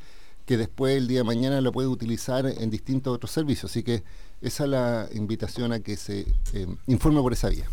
que 0.46 0.56
después 0.56 0.96
el 0.96 1.08
día 1.08 1.20
de 1.20 1.24
mañana 1.24 1.60
lo 1.60 1.72
puede 1.72 1.88
utilizar 1.88 2.46
en 2.46 2.70
distintos 2.70 3.12
otros 3.12 3.32
servicios. 3.32 3.72
Así 3.72 3.82
que 3.82 4.04
esa 4.40 4.64
es 4.64 4.70
la 4.70 5.08
invitación 5.14 5.72
a 5.72 5.80
que 5.80 5.96
se 5.96 6.26
eh, 6.52 6.66
informe 6.86 7.20
por 7.20 7.32
esa 7.32 7.48
vía. 7.48 7.64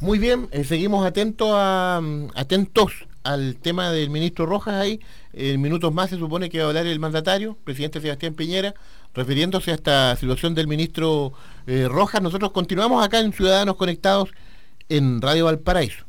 Muy 0.00 0.20
bien, 0.20 0.48
eh, 0.52 0.62
seguimos 0.62 1.04
atentos 1.04 1.48
a, 1.50 2.00
mm, 2.00 2.28
atentos 2.36 3.07
al 3.22 3.56
tema 3.56 3.90
del 3.90 4.10
ministro 4.10 4.46
Rojas 4.46 4.74
ahí. 4.74 5.00
En 5.32 5.60
minutos 5.60 5.92
más 5.92 6.10
se 6.10 6.18
supone 6.18 6.50
que 6.50 6.58
va 6.58 6.64
a 6.64 6.68
hablar 6.68 6.86
el 6.86 6.98
mandatario, 6.98 7.56
presidente 7.64 8.00
Sebastián 8.00 8.34
Piñera, 8.34 8.74
refiriéndose 9.14 9.70
a 9.70 9.74
esta 9.74 10.16
situación 10.16 10.54
del 10.54 10.66
ministro 10.66 11.32
eh, 11.66 11.86
Rojas. 11.88 12.22
Nosotros 12.22 12.52
continuamos 12.52 13.04
acá 13.04 13.20
en 13.20 13.32
Ciudadanos 13.32 13.76
Conectados 13.76 14.30
en 14.88 15.20
Radio 15.20 15.44
Valparaíso. 15.44 16.07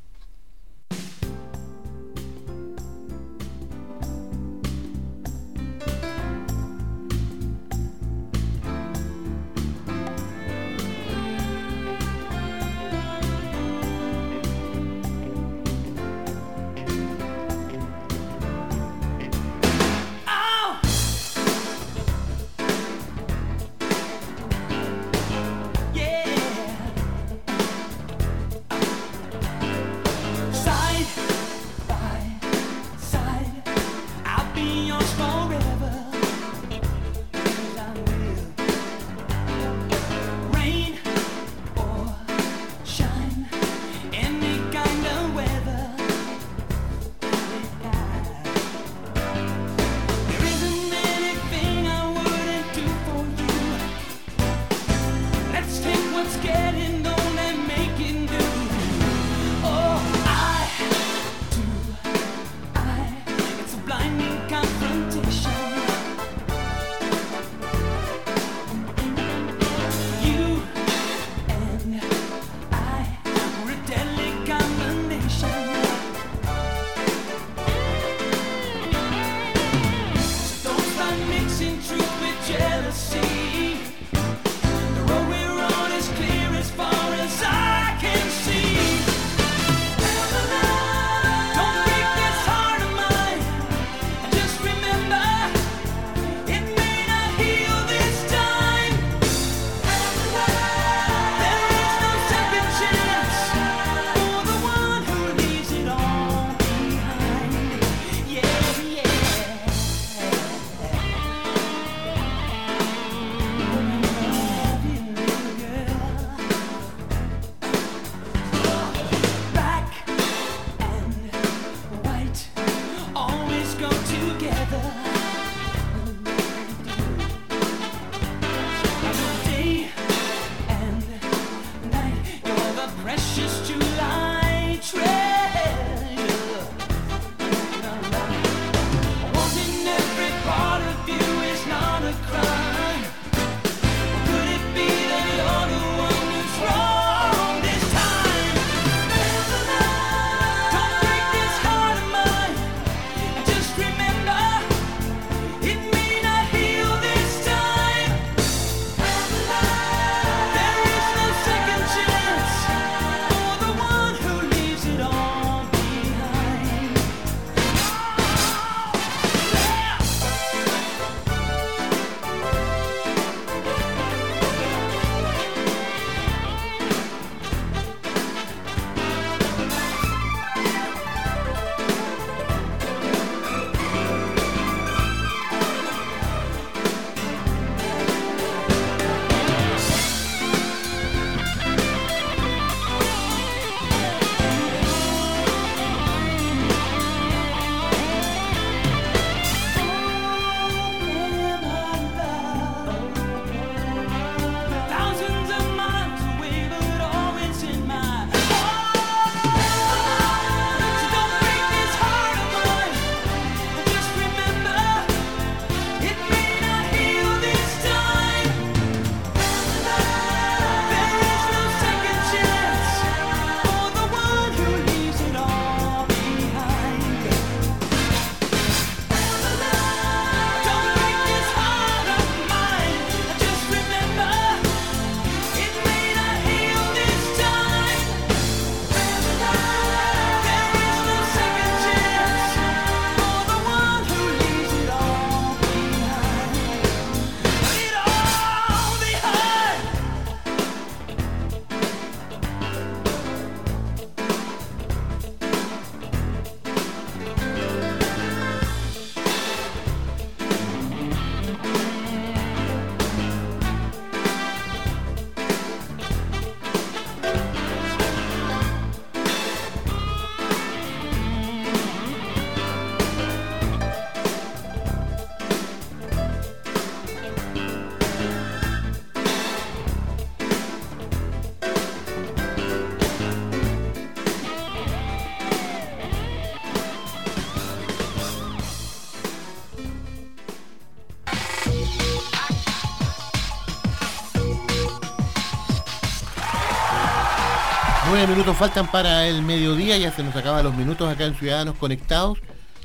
Minutos 298.50 298.68
faltan 298.68 298.92
para 298.92 299.28
el 299.28 299.44
mediodía, 299.44 299.96
ya 300.00 300.12
se 300.12 300.24
nos 300.24 300.36
acaban 300.36 300.64
los 300.64 300.76
minutos 300.76 301.08
acá 301.08 301.26
en 301.26 301.36
Ciudadanos 301.36 301.76
Conectados, 301.76 302.40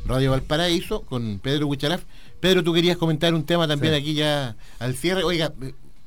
Radio 0.05 0.33
Valparaíso, 0.33 1.01
con 1.03 1.39
Pedro 1.43 1.69
Huichalaf. 1.69 2.03
Pedro, 2.41 2.63
tú 2.63 2.75
querías 2.75 2.99
comentar 2.99 3.33
un 3.33 3.45
tema 3.47 3.67
también 3.67 3.95
Sí. 3.95 4.01
aquí 4.01 4.15
ya 4.15 4.57
al 4.79 4.95
cierre. 4.95 5.25
Oiga, 5.25 5.55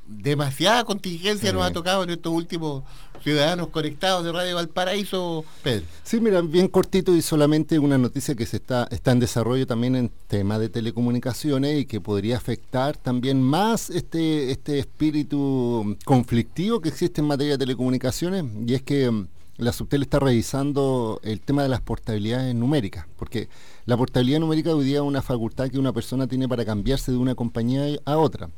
demasiada 0.06 0.84
contingencia 0.84 1.50
Sí. 1.50 1.56
nos 1.56 1.64
ha 1.66 1.72
tocado 1.72 2.04
en 2.04 2.10
estos 2.10 2.32
últimos 2.32 2.84
Ciudadanos 3.24 3.68
Conectados 3.70 4.24
de 4.24 4.30
Radio 4.30 4.54
Valparaíso, 4.54 5.44
Pedro. 5.64 5.84
Sí, 6.04 6.20
mira, 6.20 6.40
bien 6.40 6.68
cortito 6.68 7.12
y 7.16 7.20
solamente 7.20 7.80
una 7.80 7.98
noticia 7.98 8.36
que 8.36 8.46
se 8.46 8.58
está, 8.58 8.86
está 8.92 9.10
en 9.10 9.18
desarrollo 9.18 9.66
también 9.66 9.96
en 9.96 10.12
tema 10.28 10.60
de 10.60 10.68
telecomunicaciones 10.68 11.80
y 11.80 11.84
que 11.84 12.00
podría 12.00 12.36
afectar 12.36 12.96
también 12.96 13.42
más 13.42 13.90
este, 13.90 14.52
este 14.52 14.78
espíritu 14.78 15.96
conflictivo 16.04 16.80
que 16.80 16.90
existe 16.90 17.20
en 17.22 17.26
materia 17.26 17.54
de 17.54 17.58
telecomunicaciones 17.58 18.44
y 18.64 18.74
es 18.74 18.82
que 18.82 19.10
mm, 19.10 19.26
la 19.58 19.72
Subtel 19.72 20.02
está 20.02 20.20
revisando 20.20 21.20
el 21.24 21.40
tema 21.40 21.64
de 21.64 21.68
las 21.68 21.80
portabilidades 21.80 22.54
numéricas, 22.54 23.06
porque 23.16 23.48
la 23.86 23.96
portabilidad 23.96 24.38
numérica 24.38 24.74
hoy 24.74 24.84
día 24.84 24.98
es 24.98 25.02
una 25.02 25.20
facultad 25.20 25.68
que 25.68 25.80
una 25.80 25.92
persona 25.92 26.28
tiene 26.28 26.48
para 26.48 26.64
cambiarse 26.64 27.10
de 27.10 27.18
una 27.18 27.34
compañía 27.34 27.98
a 28.04 28.16
otra. 28.18 28.50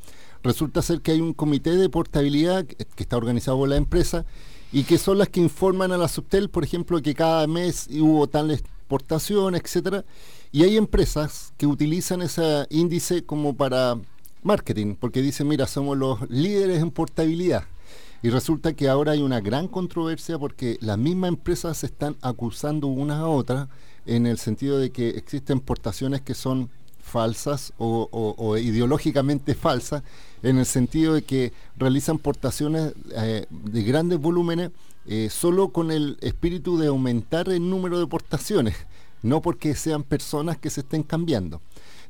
Resulta 0.42 0.82
ser 0.82 1.01
que 1.01 1.12
hay 1.12 1.20
un 1.22 1.32
comité 1.32 1.76
de 1.76 1.88
portabilidad 1.88 2.66
que 2.66 3.03
está 3.03 3.16
organizado 3.16 3.57
por 3.57 3.70
la 3.70 3.76
empresa 3.76 4.26
y 4.72 4.84
que 4.84 4.98
son 4.98 5.16
las 5.16 5.30
que 5.30 5.40
informan 5.40 5.90
a 5.90 5.98
la 5.98 6.07
Subtel, 6.07 6.51
por 6.51 6.64
ejemplo, 6.64 7.01
que 7.01 7.14
cada 7.14 7.46
mes 7.46 7.88
hubo 7.90 8.26
tal 8.26 8.51
exportación, 8.51 9.55
etcétera, 9.55 10.05
y 10.53 10.64
hay 10.64 10.76
empresas 10.76 11.55
que 11.57 11.66
utilizan 11.66 12.20
ese 12.20 12.66
índice 12.68 13.24
como 13.24 13.57
para 13.57 13.96
marketing, 14.42 14.96
porque 14.96 15.22
dicen, 15.22 15.48
mira, 15.48 15.66
somos 15.66 15.96
los 15.96 16.28
líderes 16.28 16.82
en 16.82 16.90
portabilidad. 16.90 17.64
Y 18.23 18.31
resulta 18.31 18.75
que 18.75 18.89
ahora 18.89 19.12
hay 19.12 19.23
una 19.23 19.41
gran 19.41 19.66
controversia 19.66 20.39
porque 20.39 20.77
las 20.81 20.99
mismas 20.99 21.29
empresas 21.29 21.79
se 21.79 21.87
están 21.87 22.16
acusando 22.21 22.87
unas 22.87 23.18
a 23.18 23.29
otras 23.29 23.68
en 24.07 24.27
el 24.27 24.39
sentido 24.39 24.79
de 24.79 24.91
que 24.91 25.11
existen 25.11 25.61
portaciones 25.61 26.21
que 26.21 26.35
son 26.35 26.71
falsas 27.03 27.73
o, 27.79 28.57
ideológicamente 28.59 29.55
falsas, 29.66 30.03
en 30.43 30.59
el 30.59 30.66
sentido 30.66 31.14
de 31.14 31.23
que 31.23 31.53
realizan 31.77 32.18
portaciones 32.18 32.93
eh, 33.14 33.47
de 33.51 33.83
grandes 33.83 34.18
volúmenes 34.21 34.71
eh, 35.07 35.29
solo 35.31 35.71
con 35.71 35.91
el 35.91 36.18
espíritu 36.21 36.79
de 36.79 36.89
aumentar 36.89 37.49
el 37.49 37.68
número 37.68 37.99
de 37.99 38.07
portaciones, 38.07 38.77
no 39.23 39.41
porque 39.43 39.75
sean 39.75 40.03
personas 40.03 40.59
que 40.59 40.71
se 40.71 40.83
estén 40.83 41.03
cambiando. 41.03 41.61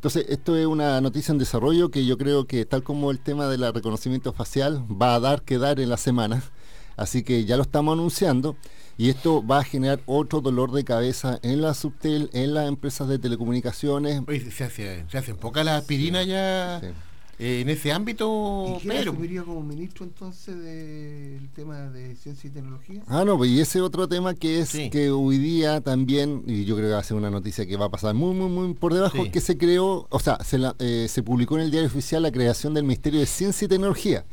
Entonces, 0.00 0.24
esto 0.30 0.56
es 0.56 0.64
una 0.64 0.98
noticia 1.02 1.30
en 1.30 1.36
desarrollo 1.36 1.90
que 1.90 2.06
yo 2.06 2.16
creo 2.16 2.46
que 2.46 2.64
tal 2.64 2.82
como 2.82 3.10
el 3.10 3.18
tema 3.18 3.48
del 3.48 3.70
reconocimiento 3.70 4.32
facial 4.32 4.82
va 4.90 5.14
a 5.14 5.20
dar 5.20 5.42
que 5.42 5.58
dar 5.58 5.78
en 5.78 5.90
la 5.90 5.98
semana, 5.98 6.42
así 6.96 7.22
que 7.22 7.44
ya 7.44 7.58
lo 7.58 7.64
estamos 7.64 7.92
anunciando 7.92 8.56
y 8.96 9.10
esto 9.10 9.46
va 9.46 9.58
a 9.58 9.62
generar 9.62 10.00
otro 10.06 10.40
dolor 10.40 10.72
de 10.72 10.84
cabeza 10.84 11.38
en 11.42 11.60
la 11.60 11.74
Subtel, 11.74 12.30
en 12.32 12.54
las 12.54 12.66
empresas 12.66 13.08
de 13.08 13.18
telecomunicaciones. 13.18 14.22
Oye, 14.26 14.50
se 14.50 14.64
hace, 14.64 15.04
se 15.06 15.18
hacen 15.18 15.36
pocas 15.36 15.66
las 15.66 15.82
aspirinas 15.82 16.26
ya 16.26 16.80
eh, 17.40 17.60
en 17.62 17.68
ese 17.70 17.90
ámbito, 17.92 18.66
¿Y 18.76 18.80
quién 18.82 18.96
Pedro. 18.96 19.12
asumiría 19.12 19.42
como 19.42 19.62
ministro 19.62 20.04
entonces 20.04 20.56
del 20.58 21.48
tema 21.54 21.90
de 21.90 22.14
ciencia 22.16 22.48
y 22.48 22.50
tecnología? 22.52 23.02
Ah, 23.06 23.24
no, 23.24 23.36
pues 23.38 23.50
y 23.50 23.60
ese 23.60 23.80
otro 23.80 24.06
tema 24.08 24.34
que 24.34 24.60
es 24.60 24.70
que 24.90 25.10
hoy 25.10 25.38
día 25.38 25.80
también, 25.80 26.42
y 26.46 26.64
yo 26.64 26.76
creo 26.76 26.88
que 26.88 26.92
va 26.94 27.00
a 27.00 27.04
ser 27.04 27.16
una 27.16 27.30
noticia 27.30 27.66
que 27.66 27.76
va 27.76 27.86
a 27.86 27.90
pasar 27.90 28.14
muy, 28.14 28.34
muy, 28.34 28.48
muy 28.50 28.74
por 28.74 28.94
debajo, 28.94 29.24
Sí. 29.24 29.30
que 29.30 29.40
se 29.40 29.56
creó, 29.58 30.06
o 30.10 30.18
sea, 30.20 30.38
se, 30.44 30.58
la- 30.58 30.76
eh, 30.78 31.06
se 31.08 31.22
publicó 31.22 31.56
en 31.56 31.62
el 31.64 31.70
diario 31.70 31.88
oficial 31.88 32.22
la 32.22 32.30
creación 32.32 32.74
del 32.74 32.84
Ministerio 32.84 33.20
de 33.20 33.26
Ciencia 33.26 33.64
y 33.64 33.68
Tecnología, 33.68 34.24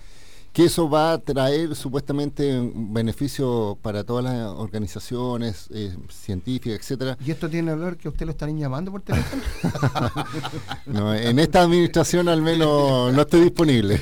que 0.58 0.66
eso 0.66 0.90
va 0.90 1.14
a 1.14 1.18
traer 1.20 1.76
supuestamente 1.76 2.60
un 2.60 2.92
beneficio 2.92 3.78
para 3.80 4.04
todas 4.04 4.24
las 4.24 4.48
organizaciones 4.48 5.68
eh, 5.72 5.96
científicas, 6.10 6.80
etcétera. 6.80 7.16
¿Y 7.24 7.30
esto 7.30 7.48
tiene 7.48 7.76
ver 7.76 7.96
que 7.96 8.10
usted 8.10 8.26
lo 8.26 8.32
están 8.32 8.58
llamando 8.58 8.92
por 8.92 9.04
teléfono? 9.04 9.44
No, 10.88 11.14
en 11.14 11.38
esta 11.38 11.62
administración 11.62 12.28
al 12.28 12.42
menos 12.42 13.14
no 13.14 13.22
estoy 13.22 13.42
disponible. 13.42 14.02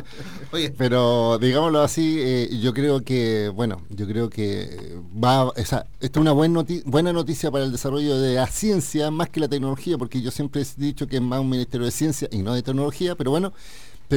Pero 0.78 1.36
digámoslo 1.38 1.82
así, 1.82 2.16
eh, 2.18 2.58
yo 2.62 2.72
creo 2.72 3.02
que, 3.02 3.50
bueno, 3.54 3.82
yo 3.90 4.06
creo 4.06 4.30
que 4.30 4.96
va, 5.22 5.44
o 5.48 5.54
sea, 5.56 5.86
esto 6.00 6.18
es 6.18 6.22
una 6.22 6.32
buen 6.32 6.54
noti- 6.54 6.82
buena 6.86 7.12
noticia 7.12 7.50
para 7.50 7.64
el 7.64 7.72
desarrollo 7.72 8.16
de 8.18 8.36
la 8.36 8.46
ciencia 8.46 9.10
más 9.10 9.28
que 9.28 9.40
la 9.40 9.48
tecnología, 9.48 9.98
porque 9.98 10.22
yo 10.22 10.30
siempre 10.30 10.62
he 10.62 10.66
dicho 10.80 11.06
que 11.06 11.16
es 11.16 11.22
más 11.22 11.40
un 11.40 11.50
ministerio 11.50 11.84
de 11.84 11.90
ciencia 11.90 12.26
y 12.30 12.38
no 12.38 12.54
de 12.54 12.62
tecnología, 12.62 13.16
pero 13.16 13.30
bueno, 13.32 13.52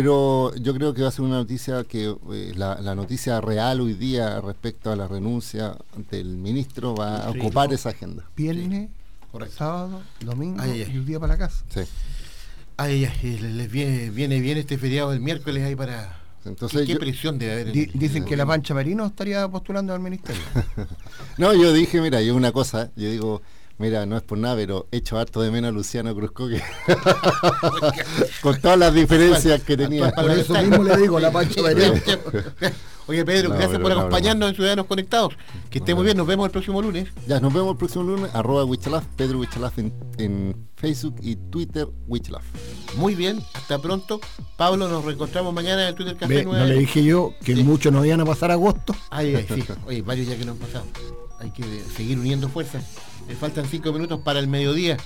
pero 0.01 0.53
yo 0.55 0.73
creo 0.73 0.93
que 0.93 1.01
va 1.01 1.07
a 1.07 1.11
ser 1.11 1.25
una 1.25 1.35
noticia 1.37 1.83
que 1.83 2.15
eh, 2.31 2.53
la, 2.55 2.79
la 2.81 2.93
noticia 2.95 3.41
real 3.41 3.81
hoy 3.81 3.93
día 3.93 4.39
respecto 4.41 4.91
a 4.91 4.95
la 4.95 5.07
renuncia 5.07 5.75
del 6.11 6.37
ministro 6.37 6.95
va 6.95 7.27
a 7.27 7.33
Sí. 7.33 7.39
ocupar 7.39 7.73
esa 7.73 7.89
agenda. 7.89 8.23
Viernes, 8.35 8.89
sábado, 9.55 10.01
domingo 10.21 10.59
Ay, 10.61 10.71
ay, 10.71 10.81
ay. 10.83 10.93
y 10.95 10.97
un 10.99 11.05
día 11.05 11.19
para 11.19 11.33
la 11.33 11.39
casa. 11.39 11.63
Sí. 11.69 11.81
Ay, 12.77 13.05
ay, 13.05 13.11
ay, 13.23 13.37
les, 13.39 13.71
viene, 13.71 14.09
viene 14.11 14.39
bien 14.39 14.57
este 14.57 14.77
feriado 14.77 15.09
del 15.11 15.19
miércoles 15.19 15.63
ahí 15.63 15.75
para... 15.75 16.19
Entonces 16.45 16.85
¿Qué, 16.87 16.95
presión 16.95 17.37
debe 17.39 17.51
haber? 17.53 17.67
en 17.67 17.73
Di- 17.73 17.83
el- 17.83 17.99
dicen 17.99 18.17
en 18.17 18.25
que 18.25 18.35
el 18.35 18.37
la 18.37 18.43
gobierno? 18.45 18.61
Pancha 18.63 18.73
Merino 18.73 19.05
estaría 19.05 19.47
postulando 19.49 19.93
al 19.93 19.99
ministerio. 19.99 20.41
No, 21.37 21.53
yo 21.53 21.73
dije, 21.73 21.99
mira, 22.01 22.21
yo 22.21 22.35
una 22.35 22.51
cosa, 22.51 22.89
yo 22.95 23.09
digo, 23.11 23.41
mira, 23.77 24.05
no 24.05 24.17
es 24.17 24.23
por 24.23 24.37
nada, 24.37 24.55
pero 24.55 24.87
echo 24.91 25.17
harto 25.17 25.41
de 25.41 25.51
menos 25.51 25.69
a 25.69 25.71
Luciano 25.71 26.13
Cruzco 26.15 26.47
que 26.47 26.61
con 28.41 28.59
todas 28.59 28.77
las 28.77 28.93
diferencias 28.93 29.61
que 29.63 29.77
tenía. 29.77 30.11
Por 30.11 30.31
eso 30.31 30.53
mismo 30.53 30.83
le 30.83 30.97
digo, 30.97 31.19
la 31.19 31.31
Pancha 31.31 31.61
Merino. 31.61 31.93
Oye, 33.09 33.23
Pedro, 33.23 33.49
No, 33.49 33.55
gracias 33.55 33.71
pero 33.71 33.83
por 33.83 33.93
no, 33.93 33.99
acompañarnos 33.99 34.49
en 34.49 34.55
Ciudadanos 34.55 34.85
Conectados. 34.85 35.33
Que 35.69 35.79
esté 35.79 35.95
muy 35.95 36.03
bien, 36.03 36.17
nos 36.17 36.27
vemos 36.27 36.45
el 36.45 36.51
próximo 36.51 36.81
lunes. 36.81 37.07
Ya, 37.25 37.39
nos 37.39 37.53
vemos 37.53 37.71
el 37.71 37.77
próximo 37.77 38.03
lunes, 38.03 38.29
arroba 38.35 38.65
Wichalaf, 38.65 39.05
Pedro 39.15 39.39
Wichalaf 39.39 39.79
en, 39.79 39.93
en 40.17 40.67
Facebook 40.75 41.15
y 41.21 41.37
Twitter, 41.37 41.87
Wichalaf. 42.07 42.43
Muy 42.97 43.15
bien, 43.15 43.41
hasta 43.53 43.79
pronto. 43.79 44.19
Pablo, 44.57 44.89
nos 44.89 45.05
reencontramos 45.05 45.53
mañana 45.53 45.83
en 45.83 45.87
el 45.89 45.95
Twitter 45.95 46.17
Café 46.17 46.35
Ve, 46.35 46.43
¿No 46.43 46.51
9. 46.51 46.67
le 46.67 46.79
dije 46.79 47.01
yo 47.01 47.33
que 47.45 47.55
muchos 47.55 47.93
no 47.93 48.03
iban 48.03 48.19
a 48.19 48.25
pasar 48.25 48.51
agosto? 48.51 48.93
Ay, 49.09 49.35
ay, 49.35 49.47
sí. 49.55 49.63
Oye, 49.85 50.01
varios 50.01 50.27
ya 50.27 50.35
que 50.35 50.43
no 50.43 50.51
han 50.51 50.57
pasado. 50.57 50.83
Hay 51.39 51.51
que 51.51 51.83
seguir 51.95 52.17
uniendo 52.17 52.49
fuerzas. 52.49 52.83
Le 53.27 53.35
faltan 53.35 53.65
cinco 53.65 53.91
minutos 53.93 54.19
para 54.21 54.39
el 54.39 54.47
mediodía. 54.47 54.97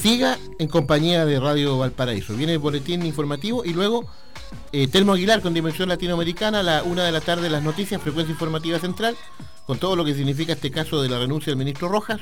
Siga 0.00 0.38
en 0.58 0.68
compañía 0.68 1.24
de 1.24 1.38
Radio 1.38 1.78
Valparaíso. 1.78 2.34
Viene 2.34 2.54
el 2.54 2.58
boletín 2.58 3.04
informativo 3.04 3.64
y 3.64 3.72
luego 3.72 4.06
eh, 4.72 4.88
Telmo 4.88 5.12
Aguilar 5.12 5.42
con 5.42 5.54
Dimensión 5.54 5.88
Latinoamericana 5.88 6.60
a 6.60 6.62
la 6.62 6.82
una 6.82 7.04
de 7.04 7.12
la 7.12 7.20
tarde 7.20 7.50
las 7.50 7.62
noticias, 7.62 8.00
frecuencia 8.00 8.32
informativa 8.32 8.78
central, 8.78 9.16
con 9.66 9.78
todo 9.78 9.96
lo 9.96 10.04
que 10.04 10.14
significa 10.14 10.54
este 10.54 10.70
caso 10.70 11.02
de 11.02 11.08
la 11.08 11.18
renuncia 11.18 11.50
del 11.50 11.58
ministro 11.58 11.88
Rojas. 11.88 12.20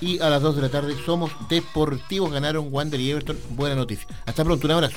Y 0.00 0.18
a 0.20 0.30
las 0.30 0.40
2 0.40 0.56
de 0.56 0.62
la 0.62 0.68
tarde 0.70 0.96
somos 1.04 1.30
deportivos, 1.48 2.32
ganaron 2.32 2.68
Wander 2.70 3.00
y 3.00 3.10
Everton. 3.10 3.38
Buena 3.50 3.74
noticia. 3.74 4.06
Hasta 4.24 4.44
pronto, 4.44 4.66
un 4.66 4.72
abrazo. 4.72 4.96